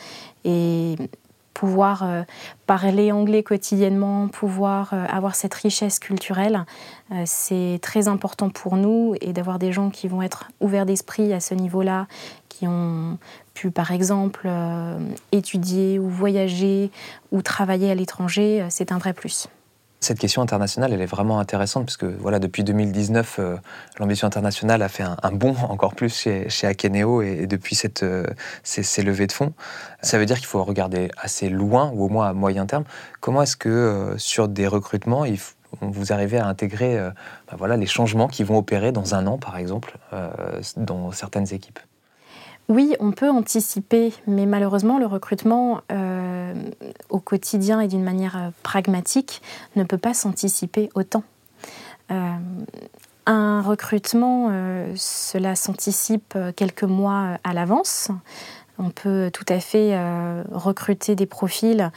Pouvoir 1.60 2.04
euh, 2.04 2.24
parler 2.68 3.12
anglais 3.12 3.44
quotidiennement, 3.44 4.30
pouvoir 4.30 4.94
euh, 4.94 5.06
avoir 5.10 5.36
cette 5.36 5.54
richesse 5.54 6.00
culturelle, 6.00 6.64
euh, 7.12 7.24
c'est 7.26 7.80
très 7.82 8.08
important 8.08 8.50
pour 8.50 8.78
nous 8.78 9.14
et 9.20 9.34
d'avoir 9.34 9.60
des 9.60 9.74
gens 9.74 9.90
qui 9.90 10.08
vont 10.08 10.22
être 10.22 10.48
ouverts 10.62 10.86
d'esprit 10.86 11.34
à 11.34 11.42
ce 11.42 11.54
niveau-là, 11.56 12.08
qui 12.48 12.66
ont 12.66 13.18
pu 13.56 13.72
par 13.72 13.92
exemple 13.92 14.50
étudier 15.34 16.00
ou 16.00 16.08
voyager 16.08 16.92
ou 17.34 17.42
travailler 17.42 17.92
à 17.92 17.96
l'étranger, 17.96 18.66
c'est 18.70 18.94
un 18.94 18.98
vrai 18.98 19.12
plus. 19.12 19.50
Cette 20.02 20.18
question 20.18 20.42
internationale, 20.42 20.94
elle 20.94 21.02
est 21.02 21.06
vraiment 21.06 21.40
intéressante 21.40 21.86
puisque 21.86 22.06
voilà, 22.06 22.40
depuis 22.40 22.64
2019, 22.64 23.36
euh, 23.40 23.58
l'ambition 24.00 24.28
internationale 24.28 24.82
a 24.82 24.88
fait 24.88 25.04
un, 25.04 25.32
bond 25.34 25.56
encore 25.68 25.94
plus 25.94 26.16
chez, 26.16 26.50
chez 26.50 26.68
Akeneo 26.68 27.22
et, 27.22 27.48
depuis 27.48 27.76
cette, 27.76 28.04
euh, 28.04 28.26
ces, 28.64 29.02
levées 29.04 29.28
de 29.28 29.34
fonds. 29.34 29.54
Ça 30.02 30.18
veut 30.18 30.26
dire 30.26 30.38
qu'il 30.38 30.46
faut 30.46 30.64
regarder 30.64 31.12
assez 31.18 31.50
loin 31.50 31.92
ou 31.94 32.06
au 32.06 32.10
moins 32.10 32.30
à 32.30 32.34
moyen 32.34 32.66
terme. 32.66 32.86
Comment 33.20 33.42
est-ce 33.42 33.58
que 33.58 33.68
euh, 33.68 34.18
sur 34.18 34.48
des 34.48 34.68
recrutements, 34.68 35.26
vous 35.82 36.14
arrivez 36.14 36.38
à 36.38 36.48
intégrer 36.48 36.98
ben 36.98 37.58
voilà, 37.58 37.78
les 37.78 37.86
changements 37.86 38.28
qui 38.28 38.44
vont 38.44 38.58
opérer 38.58 38.92
dans 38.92 39.14
un 39.16 39.28
an, 39.28 39.38
par 39.38 39.58
exemple, 39.58 39.98
dans 40.78 41.12
certaines 41.12 41.54
équipes? 41.54 41.80
Oui, 42.70 42.96
on 43.00 43.12
peut 43.12 43.32
anticiper, 43.32 44.14
mais 44.28 44.46
malheureusement, 44.46 45.00
le 45.00 45.08
recrutement 45.08 45.82
euh, 45.92 46.54
au 47.10 47.20
quotidien 47.20 47.82
et 47.82 47.88
d'une 47.88 48.04
manière 48.04 48.38
euh, 48.38 48.50
pragmatique 48.62 49.42
ne 49.76 49.84
peut 49.84 49.98
pas 49.98 50.14
s'anticiper 50.14 50.92
autant. 50.94 51.24
Euh, 52.12 52.36
un 53.26 53.62
recrutement, 53.62 54.52
cela 54.96 55.56
s'anticipe 55.56 56.36
quelques 56.56 56.84
mois 56.84 57.38
à 57.44 57.54
l'avance. 57.54 58.10
On 58.80 58.90
peut 58.90 59.30
tout 59.32 59.46
à 59.50 59.60
fait 59.60 59.96
recruter 60.52 61.14
des 61.14 61.28
profils, 61.28 61.92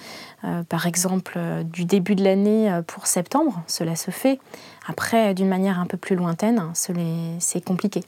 par 0.69 0.87
exemple, 0.87 1.39
du 1.65 1.87
début 1.87 2.17
de 2.17 2.23
l'année 2.23 2.83
pour 2.87 3.07
septembre, 3.07 3.63
cela 3.67 3.97
se 3.97 4.11
fait. 4.11 4.41
Après, 4.87 5.33
d'une 5.33 5.49
manière 5.49 5.81
un 5.81 5.87
peu 5.87 5.97
plus 5.97 6.17
lointaine, 6.17 6.63
c'est 7.39 7.65
compliqué. 7.65 8.05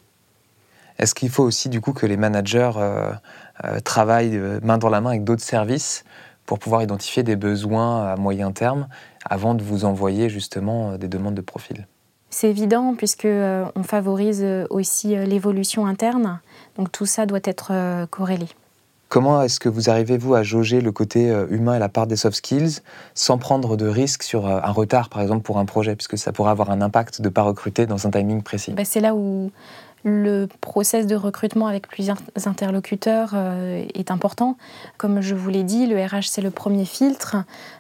Est-ce 0.98 1.14
qu'il 1.14 1.30
faut 1.30 1.42
aussi 1.42 1.68
du 1.68 1.80
coup 1.80 1.92
que 1.92 2.06
les 2.06 2.16
managers 2.16 2.72
euh, 2.76 3.12
euh, 3.64 3.80
travaillent 3.80 4.36
euh, 4.36 4.60
main 4.62 4.78
dans 4.78 4.88
la 4.88 5.00
main 5.00 5.10
avec 5.10 5.24
d'autres 5.24 5.42
services 5.42 6.04
pour 6.46 6.58
pouvoir 6.58 6.82
identifier 6.82 7.22
des 7.22 7.36
besoins 7.36 8.06
à 8.06 8.16
moyen 8.16 8.52
terme 8.52 8.86
avant 9.28 9.54
de 9.54 9.62
vous 9.62 9.84
envoyer 9.84 10.28
justement 10.28 10.96
des 10.96 11.08
demandes 11.08 11.34
de 11.34 11.40
profil? 11.40 11.86
C'est 12.30 12.50
évident 12.50 12.94
puisque 12.96 13.26
on 13.26 13.82
favorise 13.82 14.44
aussi 14.68 15.14
l'évolution 15.14 15.86
interne, 15.86 16.40
donc 16.76 16.90
tout 16.90 17.06
ça 17.06 17.26
doit 17.26 17.40
être 17.44 17.72
corrélé. 18.10 18.46
Comment 19.08 19.40
est-ce 19.42 19.60
que 19.60 19.68
vous 19.68 19.88
arrivez, 19.88 20.18
vous, 20.18 20.34
à 20.34 20.42
jauger 20.42 20.80
le 20.80 20.90
côté 20.90 21.33
humain 21.48 21.76
et 21.76 21.78
la 21.78 21.88
part 21.88 22.09
des 22.09 22.16
soft 22.16 22.37
skills 22.37 22.80
sans 23.14 23.38
prendre 23.38 23.76
de 23.76 23.87
risques 23.87 24.24
sur 24.24 24.48
un 24.48 24.72
retard, 24.72 25.09
par 25.09 25.22
exemple, 25.22 25.42
pour 25.42 25.59
un 25.59 25.64
projet, 25.64 25.94
puisque 25.94 26.18
ça 26.18 26.33
pourrait 26.33 26.50
avoir 26.50 26.70
un 26.70 26.83
impact 26.83 27.20
de 27.20 27.28
ne 27.28 27.33
pas 27.33 27.42
recruter 27.42 27.87
dans 27.87 28.07
un 28.07 28.11
timing 28.11 28.42
précis. 28.42 28.72
Bah, 28.72 28.85
C'est 28.85 29.00
là 29.00 29.14
où 29.14 29.52
le 30.05 30.47
process 30.61 31.07
de 31.07 31.17
recrutement 31.17 31.67
avec 31.67 31.88
plusieurs 31.88 32.19
interlocuteurs 32.45 33.31
euh, 33.35 33.85
est 33.95 34.11
important. 34.11 34.57
Comme 34.99 35.23
je 35.23 35.35
vous 35.35 35.49
l'ai 35.49 35.64
dit, 35.64 35.87
le 35.87 35.97
RH, 35.97 36.29
c'est 36.29 36.43
le 36.43 36.51
premier 36.51 36.85
filtre. 36.85 37.37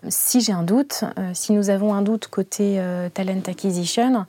Si 0.08 0.40
j'ai 0.40 0.52
un 0.52 0.62
doute, 0.62 1.04
euh, 1.18 1.30
si 1.34 1.52
nous 1.52 1.68
avons 1.68 1.92
un 1.92 2.00
doute 2.00 2.28
côté 2.28 2.76
euh, 2.78 3.10
talent 3.10 3.42
acquisition, 3.46 4.24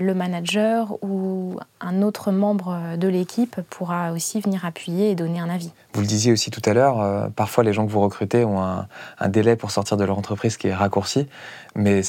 le 0.00 0.14
manager 0.14 0.96
ou 1.02 1.58
un 1.80 2.02
autre 2.02 2.32
membre 2.32 2.96
de 2.96 3.06
l'équipe 3.06 3.60
pourra 3.68 4.12
aussi 4.12 4.40
venir 4.40 4.64
appuyer 4.64 5.10
et 5.10 5.14
donner 5.14 5.38
un 5.38 5.48
avis. 5.48 5.72
Vous 5.92 6.00
le 6.00 6.06
disiez 6.06 6.32
aussi 6.32 6.50
tout 6.50 6.62
à 6.64 6.72
l'heure, 6.72 7.00
euh, 7.00 7.28
parfois 7.28 7.64
les 7.64 7.72
gens 7.72 7.84
que 7.86 7.90
vous 7.90 8.00
recrutez 8.00 8.44
ont 8.44 8.62
un, 8.62 8.86
délai 9.28 9.56
pour 9.56 9.70
sortir 9.70 9.96
de 9.96 10.04
leur 10.04 10.16
entreprise 10.16 10.56
qui 10.56 10.68
est 10.68 10.74
raccourci, 10.74 11.28
mais 11.74 12.02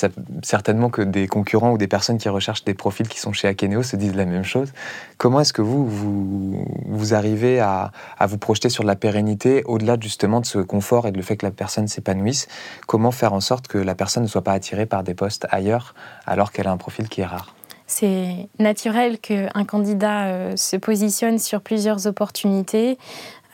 certainement 0.43 0.89
que 0.89 1.01
des 1.01 1.27
concurrents 1.27 1.71
ou 1.71 1.77
des 1.77 1.87
personnes 1.87 2.17
qui 2.17 2.29
recherchent 2.29 2.63
des 2.63 2.73
profils 2.73 3.07
qui 3.07 3.19
sont 3.19 3.33
chez 3.33 3.47
Akeneo 3.47 3.83
se 3.83 3.95
disent 3.95 4.15
la 4.15 4.25
même 4.25 4.43
chose. 4.43 4.71
Comment 5.17 5.41
est-ce 5.41 5.53
que 5.53 5.61
vous, 5.61 5.87
vous, 5.87 7.13
arrivez 7.13 7.59
à, 7.59 7.91
à, 8.17 8.27
vous 8.27 8.37
projeter 8.37 8.69
sur 8.69 8.83
la 8.83 8.95
pérennité 8.95 9.63
au-delà 9.65 9.97
justement 9.99 10.39
de 10.39 10.45
ce 10.45 10.59
confort 10.59 11.07
et 11.07 11.11
de 11.11 11.17
le 11.17 11.23
fait 11.23 11.37
que 11.37 11.45
la 11.45 11.51
personne 11.51 11.87
s'épanouisse? 11.87 12.47
Comment 12.87 13.11
faire 13.11 13.33
en 13.33 13.41
sorte 13.41 13.67
que 13.67 13.77
la 13.77 13.95
personne 13.95 14.23
ne 14.23 14.27
soit 14.27 14.43
pas 14.43 14.53
attirée 14.53 14.85
par 14.85 15.03
des 15.03 15.13
postes 15.13 15.47
ailleurs 15.49 15.95
alors 16.25 16.51
qu'elle 16.51 16.67
a 16.67 16.71
un 16.71 16.77
profil 16.77 17.09
qui 17.09 17.21
est 17.21 17.25
rare? 17.25 17.53
C'est 17.91 18.47
naturel 18.57 19.19
qu'un 19.19 19.65
candidat 19.65 20.27
euh, 20.27 20.55
se 20.55 20.77
positionne 20.77 21.39
sur 21.39 21.59
plusieurs 21.59 22.07
opportunités. 22.07 22.97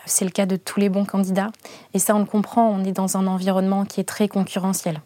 C'est 0.05 0.25
le 0.25 0.31
cas 0.31 0.45
de 0.45 0.55
tous 0.55 0.79
les 0.79 0.89
bons 0.89 1.05
candidats. 1.05 1.49
Et 1.95 1.99
ça, 1.99 2.15
on 2.15 2.19
le 2.19 2.25
comprend, 2.25 2.69
on 2.69 2.83
est 2.83 2.91
dans 2.91 3.17
un 3.17 3.25
environnement 3.25 3.83
qui 3.83 3.99
est 3.99 4.05
très 4.05 4.27
concurrentiel. 4.27 5.01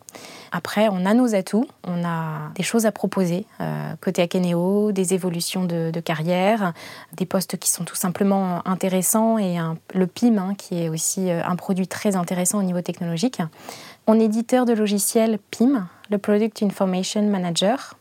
Après, 0.51 0.89
on 0.89 1.05
a 1.05 1.13
nos 1.13 1.33
atouts, 1.33 1.65
on 1.87 2.03
a 2.03 2.51
des 2.55 2.61
choses 2.61 2.85
à 2.85 2.91
proposer, 2.91 3.45
euh, 3.61 3.93
côté 4.01 4.21
Akeneo, 4.21 4.91
des 4.91 5.13
évolutions 5.13 5.63
de, 5.63 5.97
carrière, 6.01 6.73
des 7.15 7.25
postes 7.25 7.57
qui 7.57 7.71
sont 7.71 7.85
tout 7.85 7.95
simplement 7.95 8.61
intéressants 8.67 9.37
et 9.37 9.57
le 9.95 10.07
PIM, 10.07 10.37
hein, 10.37 10.55
qui 10.57 10.83
est 10.83 10.89
aussi 10.89 11.31
euh, 11.31 11.41
un 11.45 11.55
produit 11.55 11.87
très 11.87 12.17
intéressant 12.17 12.59
au 12.59 12.63
niveau 12.63 12.81
technologique. 12.81 13.41
On 14.07 14.19
est 14.19 14.25
éditeur 14.25 14.65
de 14.65 14.73
logiciel 14.73 15.39
PIM, 15.51 15.87
le 16.09 16.17
Product 16.17 16.61
Information 16.63 17.23
Manager, 17.23 17.95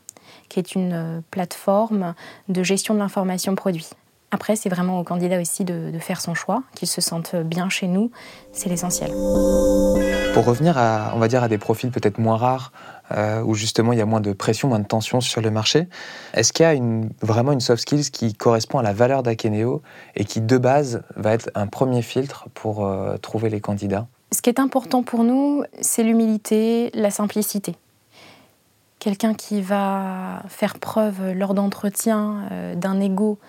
qui 0.51 0.59
est 0.59 0.75
une 0.75 0.93
euh, 0.93 1.21
plateforme 1.31 2.13
de 2.49 2.61
gestion 2.61 2.93
de 2.93 2.99
l'information 2.99 3.55
produit. 3.55 3.87
Après, 4.31 4.55
c'est 4.57 4.69
vraiment 4.69 4.99
au 4.99 5.03
candidat 5.03 5.39
aussi 5.39 5.63
de, 5.65 5.91
faire 5.99 6.21
son 6.21 6.33
choix, 6.33 6.63
qu'il 6.75 6.87
se 6.87 7.01
sente 7.01 7.35
bien 7.35 7.69
chez 7.69 7.87
nous, 7.87 8.11
c'est 8.51 8.69
l'essentiel. 8.69 9.11
Pour 10.33 10.45
revenir 10.45 10.77
à, 10.77 11.11
on 11.15 11.19
va 11.19 11.27
dire, 11.27 11.43
à 11.43 11.47
des 11.49 11.57
profils 11.57 11.91
peut-être 11.91 12.17
moins 12.17 12.37
rares, 12.37 12.71
euh, 13.11 13.41
où 13.43 13.55
justement 13.55 13.91
il 13.91 13.99
y 13.99 14.01
a 14.01 14.05
moins 14.05 14.21
de 14.21 14.31
pression, 14.31 14.69
moins 14.69 14.79
de 14.79 14.87
tension 14.87 15.19
sur 15.19 15.41
le 15.41 15.51
marché, 15.51 15.87
est-ce 16.33 16.53
qu'il 16.53 16.63
y 16.63 16.67
a 16.67 16.73
une, 16.73 17.09
vraiment 17.21 17.51
une 17.51 17.59
soft 17.59 17.81
skills 17.81 18.09
qui 18.11 18.33
correspond 18.33 18.79
à 18.79 18.83
la 18.83 18.93
valeur 18.93 19.23
d'Akeneo 19.23 19.81
et 20.15 20.23
qui 20.23 20.39
de 20.39 20.57
base 20.57 21.03
va 21.17 21.33
être 21.33 21.49
un 21.55 21.67
premier 21.67 22.01
filtre 22.01 22.47
pour 22.53 22.85
euh, 22.85 23.17
trouver 23.17 23.49
les 23.49 23.59
candidats? 23.59 24.07
Ce 24.33 24.41
qui 24.41 24.49
est 24.49 24.59
important 24.59 25.03
pour 25.03 25.25
nous, 25.25 25.63
c'est 25.81 26.03
l'humilité, 26.03 26.89
la 26.93 27.11
simplicité 27.11 27.75
quelqu'un 29.01 29.33
qui 29.33 29.61
va 29.61 30.43
faire 30.47 30.77
preuve 30.77 31.33
lors 31.33 31.55
d'entretien 31.55 32.43
euh, 32.51 32.75
d'un 32.75 33.01
ego 33.01 33.39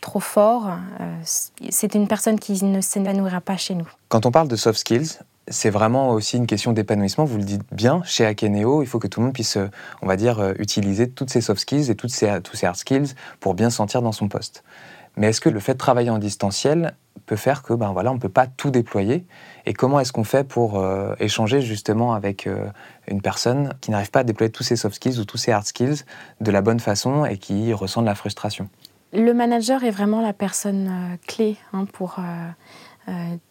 trop 0.00 0.20
fort, 0.20 0.68
euh, 1.00 1.20
c'est 1.24 1.94
une 1.96 2.06
personne 2.06 2.38
qui 2.38 2.64
ne 2.64 2.80
s'épanouira 2.80 3.40
pas 3.40 3.56
chez 3.56 3.74
nous. 3.74 3.88
Quand 4.08 4.24
on 4.24 4.30
parle 4.30 4.46
de 4.46 4.54
soft 4.54 4.78
skills, 4.78 5.18
c'est 5.48 5.70
vraiment 5.70 6.10
aussi 6.10 6.36
une 6.36 6.46
question 6.46 6.72
d'épanouissement. 6.72 7.24
Vous 7.24 7.38
le 7.38 7.42
dites 7.42 7.62
bien, 7.72 8.02
chez 8.04 8.24
Akeneo, 8.24 8.82
il 8.82 8.86
faut 8.86 9.00
que 9.00 9.08
tout 9.08 9.18
le 9.18 9.26
monde 9.26 9.34
puisse, 9.34 9.58
on 10.00 10.06
va 10.06 10.16
dire, 10.16 10.38
euh, 10.38 10.52
utiliser 10.60 11.10
toutes 11.10 11.30
ces 11.30 11.40
soft 11.40 11.60
skills 11.60 11.90
et 11.90 11.96
toutes 11.96 12.12
tous 12.44 12.56
ces 12.56 12.66
hard 12.66 12.76
skills 12.76 13.14
pour 13.40 13.54
bien 13.54 13.68
sentir 13.68 14.02
dans 14.02 14.12
son 14.12 14.28
poste. 14.28 14.62
Mais 15.16 15.28
est-ce 15.28 15.40
que 15.40 15.48
le 15.48 15.60
fait 15.60 15.74
de 15.74 15.78
travailler 15.78 16.10
en 16.10 16.18
distanciel 16.18 16.94
peut 17.26 17.36
faire 17.36 17.62
que 17.62 17.72
ben 17.74 17.92
voilà, 17.92 18.10
on 18.10 18.14
ne 18.14 18.20
peut 18.20 18.28
pas 18.28 18.46
tout 18.46 18.70
déployer? 18.70 19.26
Et 19.66 19.72
comment 19.72 20.00
est-ce 20.00 20.12
qu'on 20.12 20.24
fait 20.24 20.44
pour 20.44 20.78
euh, 20.78 21.14
échanger 21.18 21.60
justement 21.60 22.14
avec 22.14 22.46
euh, 22.46 22.66
une 23.08 23.20
personne 23.20 23.74
qui 23.80 23.90
n'arrive 23.90 24.10
pas 24.10 24.20
à 24.20 24.24
déployer 24.24 24.50
tous 24.50 24.62
ses 24.62 24.76
soft 24.76 24.96
skills 24.96 25.18
ou 25.18 25.24
tous 25.24 25.36
ses 25.36 25.52
hard 25.52 25.66
skills 25.66 26.04
de 26.40 26.50
la 26.50 26.62
bonne 26.62 26.80
façon 26.80 27.24
et 27.24 27.38
qui 27.38 27.72
ressent 27.72 28.00
de 28.00 28.06
la 28.06 28.14
frustration? 28.14 28.68
Le 29.12 29.32
manager 29.32 29.82
est 29.82 29.90
vraiment 29.90 30.22
la 30.22 30.32
personne 30.32 30.88
euh, 30.88 31.16
clé 31.26 31.56
hein, 31.72 31.84
pour 31.92 32.16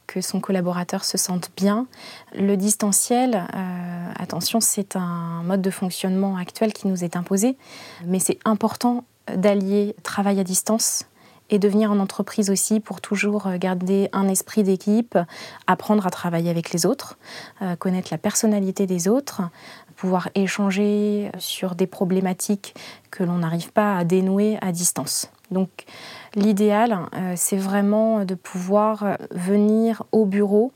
que 0.07 0.21
son 0.21 0.39
collaborateur 0.39 1.03
se 1.03 1.17
sente 1.17 1.51
bien. 1.57 1.85
Le 2.33 2.55
distanciel, 2.55 3.43
attention, 4.17 4.61
c'est 4.61 4.95
un 4.95 5.43
mode 5.43 5.61
de 5.61 5.69
fonctionnement 5.69 6.37
actuel 6.37 6.71
qui 6.71 6.87
nous 6.87 7.03
est 7.03 7.17
imposé, 7.17 7.57
mais 8.05 8.19
c'est 8.19 8.39
important 8.45 9.03
d'allier 9.35 9.97
travail 10.01 10.39
à 10.39 10.45
distance 10.45 11.08
et 11.49 11.59
de 11.59 11.67
venir 11.67 11.91
en 11.91 11.99
entreprise 11.99 12.49
aussi 12.49 12.79
pour 12.79 13.01
toujours 13.01 13.47
euh, 13.47 13.57
garder 13.57 14.09
un 14.13 14.27
esprit 14.27 14.63
d'équipe, 14.63 15.17
apprendre 15.67 16.05
à 16.05 16.09
travailler 16.09 16.49
avec 16.49 16.71
les 16.71 16.85
autres, 16.85 17.17
euh, 17.61 17.75
connaître 17.75 18.09
la 18.11 18.17
personnalité 18.17 18.85
des 18.85 19.07
autres, 19.07 19.41
pouvoir 19.95 20.29
échanger 20.35 21.29
sur 21.39 21.75
des 21.75 21.87
problématiques 21.87 22.73
que 23.11 23.23
l'on 23.23 23.39
n'arrive 23.39 23.71
pas 23.71 23.97
à 23.97 24.03
dénouer 24.03 24.57
à 24.61 24.71
distance. 24.71 25.29
Donc 25.51 25.69
l'idéal, 26.35 26.99
euh, 27.15 27.33
c'est 27.35 27.57
vraiment 27.57 28.23
de 28.23 28.35
pouvoir 28.35 29.17
venir 29.31 30.03
au 30.11 30.25
bureau 30.25 30.71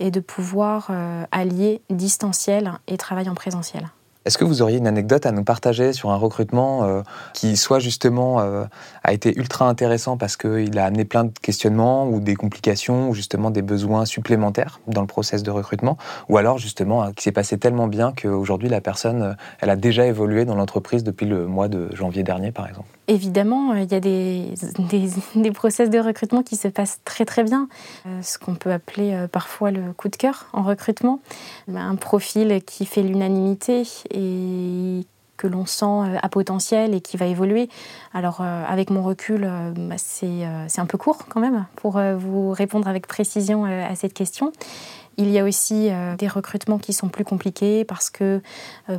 et 0.00 0.10
de 0.10 0.18
pouvoir 0.18 0.90
allier 1.30 1.80
distanciel 1.88 2.72
et 2.88 2.96
travail 2.96 3.28
en 3.28 3.34
présentiel. 3.34 3.88
Est-ce 4.24 4.38
que 4.38 4.44
vous 4.44 4.62
auriez 4.62 4.78
une 4.78 4.86
anecdote 4.86 5.26
à 5.26 5.32
nous 5.32 5.44
partager 5.44 5.92
sur 5.92 6.10
un 6.10 6.16
recrutement 6.16 6.84
euh, 6.84 7.02
qui 7.34 7.58
soit 7.58 7.78
justement 7.78 8.40
euh, 8.40 8.64
a 9.02 9.12
été 9.12 9.36
ultra 9.36 9.68
intéressant 9.68 10.16
parce 10.16 10.38
qu'il 10.38 10.78
a 10.78 10.86
amené 10.86 11.04
plein 11.04 11.24
de 11.24 11.32
questionnements 11.42 12.08
ou 12.08 12.20
des 12.20 12.34
complications 12.34 13.10
ou 13.10 13.14
justement 13.14 13.50
des 13.50 13.60
besoins 13.60 14.06
supplémentaires 14.06 14.80
dans 14.86 15.02
le 15.02 15.06
process 15.06 15.42
de 15.42 15.50
recrutement? 15.50 15.98
Ou 16.30 16.38
alors 16.38 16.56
justement 16.56 17.04
euh, 17.04 17.10
qui 17.14 17.22
s'est 17.22 17.32
passé 17.32 17.58
tellement 17.58 17.86
bien 17.86 18.12
qu'aujourd'hui 18.12 18.70
la 18.70 18.80
personne 18.80 19.36
elle 19.60 19.68
a 19.68 19.76
déjà 19.76 20.06
évolué 20.06 20.46
dans 20.46 20.54
l'entreprise 20.54 21.04
depuis 21.04 21.26
le 21.26 21.46
mois 21.46 21.68
de 21.68 21.94
janvier 21.94 22.22
dernier 22.22 22.50
par 22.50 22.66
exemple? 22.66 22.88
Évidemment, 23.06 23.74
il 23.74 23.92
y 23.92 23.94
a 23.94 24.00
des, 24.00 24.54
des, 24.88 25.10
des, 25.34 25.50
process 25.50 25.90
de 25.90 25.98
recrutement 25.98 26.42
qui 26.42 26.56
se 26.56 26.68
passent 26.68 27.00
très 27.04 27.26
très 27.26 27.44
bien, 27.44 27.68
ce 28.22 28.38
qu'on 28.38 28.54
peut 28.54 28.72
appeler 28.72 29.26
parfois 29.30 29.70
le 29.70 29.92
coup 29.92 30.08
de 30.08 30.16
cœur 30.16 30.46
en 30.54 30.62
recrutement, 30.62 31.20
un 31.68 31.96
profil 31.96 32.62
qui 32.64 32.86
fait 32.86 33.02
l'unanimité 33.02 33.84
et 34.14 35.06
que 35.36 35.46
l'on 35.46 35.66
sent 35.66 35.84
euh, 35.84 36.16
à 36.22 36.28
potentiel 36.28 36.94
et 36.94 37.00
qui 37.00 37.16
va 37.16 37.26
évoluer. 37.26 37.68
Alors 38.12 38.38
euh, 38.40 38.64
avec 38.66 38.90
mon 38.90 39.02
recul, 39.02 39.44
euh, 39.44 39.72
bah, 39.76 39.96
c'est 39.98 40.80
un 40.80 40.86
peu 40.86 40.98
court 40.98 41.26
quand 41.28 41.40
même 41.40 41.66
pour 41.76 42.00
vous 42.00 42.52
répondre 42.52 42.88
avec 42.88 43.06
précision 43.06 43.64
à 43.64 43.94
cette 43.94 44.14
question. 44.14 44.52
Il 45.16 45.30
y 45.30 45.38
a 45.38 45.44
aussi 45.44 45.90
des 46.18 46.26
recrutements 46.26 46.78
qui 46.78 46.92
sont 46.92 47.08
plus 47.08 47.24
compliqués 47.24 47.84
parce 47.84 48.10
que 48.10 48.42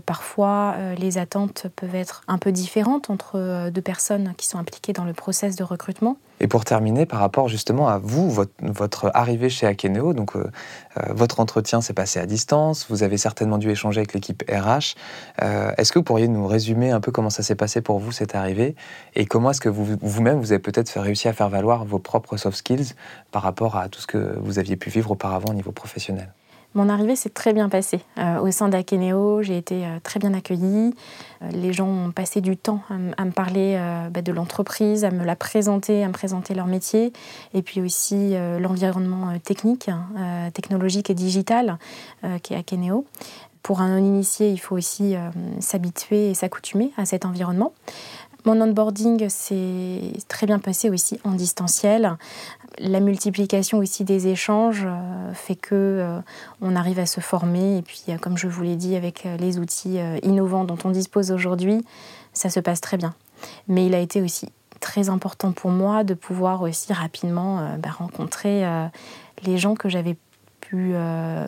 parfois 0.06 0.75
les 0.97 1.17
attentes 1.17 1.67
peuvent 1.75 1.95
être 1.95 2.21
un 2.30 2.38
peu 2.38 2.54
différentes 2.54 3.10
entre 3.10 3.69
deux 3.69 3.82
personnes 3.82 4.34
qui 4.38 4.47
sont 4.47 4.58
impliquées 4.58 4.93
dans 4.93 5.04
le 5.04 5.12
process 5.12 5.58
de 5.58 5.63
recrutement. 5.65 6.17
Et 6.39 6.47
pour 6.47 6.65
terminer, 6.65 7.05
par 7.05 7.19
rapport 7.19 7.47
justement 7.47 7.87
à 7.87 7.97
vous, 7.97 8.29
votre, 8.29 9.11
arrivée 9.13 9.49
chez 9.49 9.67
Akeneo, 9.67 10.13
donc 10.13 10.35
euh, 10.35 10.51
euh, 10.97 11.13
votre 11.13 11.39
entretien 11.39 11.81
s'est 11.81 11.93
passé 11.93 12.19
à 12.19 12.25
distance, 12.25 12.87
vous 12.89 13.03
avez 13.03 13.17
certainement 13.17 13.57
dû 13.57 13.69
échanger 13.69 13.99
avec 13.99 14.13
l'équipe 14.13 14.43
RH. 14.49 14.95
Euh, 15.41 15.71
est-ce 15.77 15.91
que 15.91 15.99
vous 15.99 16.03
pourriez 16.03 16.27
nous 16.27 16.45
résumer 16.45 16.91
un 16.91 16.99
peu 16.99 17.11
comment 17.11 17.29
ça 17.29 17.43
s'est 17.43 17.55
passé 17.55 17.81
pour 17.81 17.99
vous 17.99 18.11
cette 18.11 18.35
arrivée? 18.35 18.75
Et 19.15 19.25
comment 19.25 19.51
est-ce 19.51 19.61
que 19.61 19.69
vous, 19.69 19.97
vous-même 20.01 20.39
vous 20.39 20.51
avez 20.51 20.59
peut-être 20.59 20.99
réussi 20.99 21.27
à 21.27 21.33
faire 21.33 21.49
valoir 21.49 21.85
vos 21.85 21.99
propres 21.99 22.37
soft 22.37 22.57
skills 22.57 22.93
par 23.31 23.41
rapport 23.41 23.77
à 23.77 23.87
tout 23.87 24.01
ce 24.01 24.07
que 24.07 24.37
vous 24.39 24.59
aviez 24.59 24.75
pu 24.75 24.89
vivre 24.89 25.11
auparavant 25.11 25.49
au 25.49 25.53
niveau 25.53 25.71
professionnel? 25.71 26.33
Mon 26.75 26.89
arrivée 26.89 27.15
s'est 27.15 27.29
très 27.29 27.53
bien 27.53 27.69
passée. 27.69 28.01
Euh, 28.17 28.39
au 28.39 28.51
sein 28.51 28.67
d'Akeneo, 28.67 29.41
j'ai 29.41 29.57
été 29.57 29.85
euh, 29.85 29.97
très 30.03 30.19
bien 30.19 30.33
accueillie. 30.33 30.93
Euh, 31.41 31.49
les 31.51 31.71
gens 31.71 31.88
ont 31.88 32.11
passé 32.11 32.41
du 32.41 32.57
temps 32.57 32.81
à, 32.89 33.25
me 33.25 33.31
parler 33.31 33.79
bah, 34.11 34.21
de 34.21 34.31
l'entreprise, 34.31 35.05
à 35.05 35.11
me 35.11 35.23
la 35.23 35.35
présenter, 35.35 36.03
à 36.03 36.07
me 36.07 36.13
présenter 36.13 36.53
leur 36.53 36.67
métier, 36.67 37.13
et 37.53 37.61
puis 37.61 37.81
aussi 37.81 38.35
l'environnement 38.59 39.38
technique, 39.39 39.89
hein, 39.89 40.51
technologique 40.53 41.09
et 41.09 41.13
digital 41.13 41.77
qui 42.43 42.53
est 42.53 42.57
Akeneo. 42.57 43.05
Pour 43.63 43.81
un 43.81 43.89
non-initié, 43.89 44.49
il 44.51 44.57
faut 44.57 44.75
aussi 44.75 45.15
s'habituer 45.59 46.29
et 46.29 46.33
s'accoutumer 46.33 46.91
à 46.97 47.05
cet 47.05 47.25
environnement. 47.25 47.73
Mon 48.45 48.61
onboarding 48.61 49.27
s'est 49.27 50.13
très 50.27 50.45
bien 50.45 50.59
passé 50.59 50.91
aussi 50.91 51.19
en 51.23 51.31
distanciel. 51.31 52.15
La 52.79 52.99
multiplication 52.99 53.77
aussi 53.77 54.03
des 54.03 54.27
échanges 54.27 54.85
euh, 54.85 55.33
fait 55.33 55.55
que 55.55 55.75
euh, 55.75 56.19
on 56.61 56.75
arrive 56.75 56.99
à 56.99 57.05
se 57.05 57.21
former 57.21 57.77
et 57.77 57.81
puis 57.81 58.03
euh, 58.09 58.17
comme 58.17 58.38
je 58.38 58.47
vous 58.47 58.63
l'ai 58.63 58.75
dit 58.75 58.95
avec 58.95 59.27
les 59.39 59.59
outils 59.59 59.99
innovants 60.23 60.65
dont 60.65 60.77
on 60.83 60.89
dispose 60.89 61.31
aujourd'hui, 61.31 61.85
ça 62.33 62.49
se 62.49 62.59
passe 62.59 62.81
très 62.81 62.97
bien. 62.97 63.13
Mais 63.67 63.85
il 63.85 63.95
a 63.95 63.99
été 63.99 64.21
aussi 64.21 64.49
très 64.79 65.09
important 65.09 65.51
pour 65.51 65.71
moi 65.71 66.03
de 66.03 66.13
pouvoir 66.13 66.61
aussi 66.61 66.91
rapidement 66.93 67.77
bah, 67.79 67.89
rencontrer 67.97 68.63
les 69.43 69.57
gens 69.57 69.75
que 69.75 69.89
j'avais 69.89 70.15
pu 70.61 70.93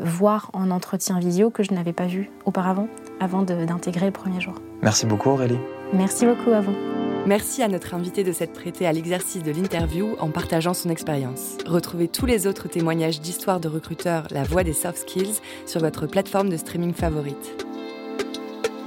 voir 0.03 0.49
en 0.53 0.71
entretien 0.71 1.19
visio 1.19 1.49
que 1.49 1.63
je 1.63 1.73
n'avais 1.73 1.93
pas 1.93 2.07
vu 2.07 2.29
auparavant 2.45 2.87
avant 3.19 3.43
d'intégrer 3.43 4.05
le 4.07 4.11
premier 4.11 4.41
jour. 4.41 4.55
Merci 4.81 5.05
beaucoup 5.05 5.29
Aurélie. 5.29 5.59
Merci 5.93 6.25
beaucoup 6.25 6.51
à 6.51 6.61
vous. 6.61 6.96
Merci 7.27 7.61
à 7.61 7.67
notre 7.67 7.93
invité 7.93 8.23
de 8.23 8.31
s'être 8.31 8.53
prêté 8.53 8.87
à 8.87 8.93
l'exercice 8.93 9.43
de 9.43 9.51
l'interview 9.51 10.15
en 10.19 10.29
partageant 10.29 10.73
son 10.73 10.89
expérience. 10.89 11.57
Retrouvez 11.65 12.07
tous 12.07 12.25
les 12.25 12.47
autres 12.47 12.69
témoignages 12.69 13.19
d'histoire 13.19 13.59
de 13.59 13.67
recruteurs 13.67 14.27
La 14.31 14.43
Voix 14.43 14.63
des 14.63 14.71
Soft 14.71 14.99
Skills 14.99 15.41
sur 15.65 15.81
votre 15.81 16.07
plateforme 16.07 16.47
de 16.47 16.55
streaming 16.55 16.93
favorite. 16.93 17.67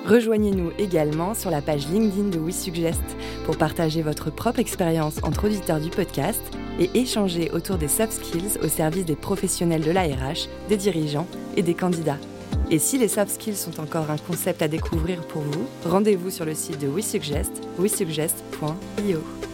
Rejoignez-nous 0.06 0.72
également 0.78 1.34
sur 1.34 1.50
la 1.50 1.60
page 1.60 1.86
LinkedIn 1.88 2.30
de 2.30 2.38
WeSuggest 2.38 3.02
pour 3.44 3.58
partager 3.58 4.00
votre 4.00 4.30
propre 4.30 4.60
expérience 4.60 5.22
entre 5.22 5.44
auditeurs 5.44 5.78
du 5.78 5.90
podcast 5.90 6.40
et 6.78 6.88
échanger 6.94 7.50
autour 7.50 7.76
des 7.76 7.88
soft 7.88 8.12
skills 8.12 8.58
au 8.64 8.68
service 8.68 9.04
des 9.04 9.16
professionnels 9.16 9.84
de 9.84 9.90
l'ARH, 9.90 10.48
des 10.70 10.78
dirigeants 10.78 11.26
et 11.58 11.62
des 11.62 11.74
candidats. 11.74 12.16
Et 12.72 12.78
si 12.78 12.98
les 12.98 13.08
soft 13.08 13.32
skills 13.32 13.56
sont 13.56 13.80
encore 13.80 14.10
un 14.10 14.16
concept 14.16 14.62
à 14.62 14.68
découvrir 14.68 15.26
pour 15.26 15.42
vous, 15.42 15.66
rendez-vous 15.84 16.30
sur 16.30 16.44
le 16.44 16.54
site 16.54 16.78
de 16.78 16.86
WeSuggest, 16.86 17.50
wesuggest.io. 17.78 19.49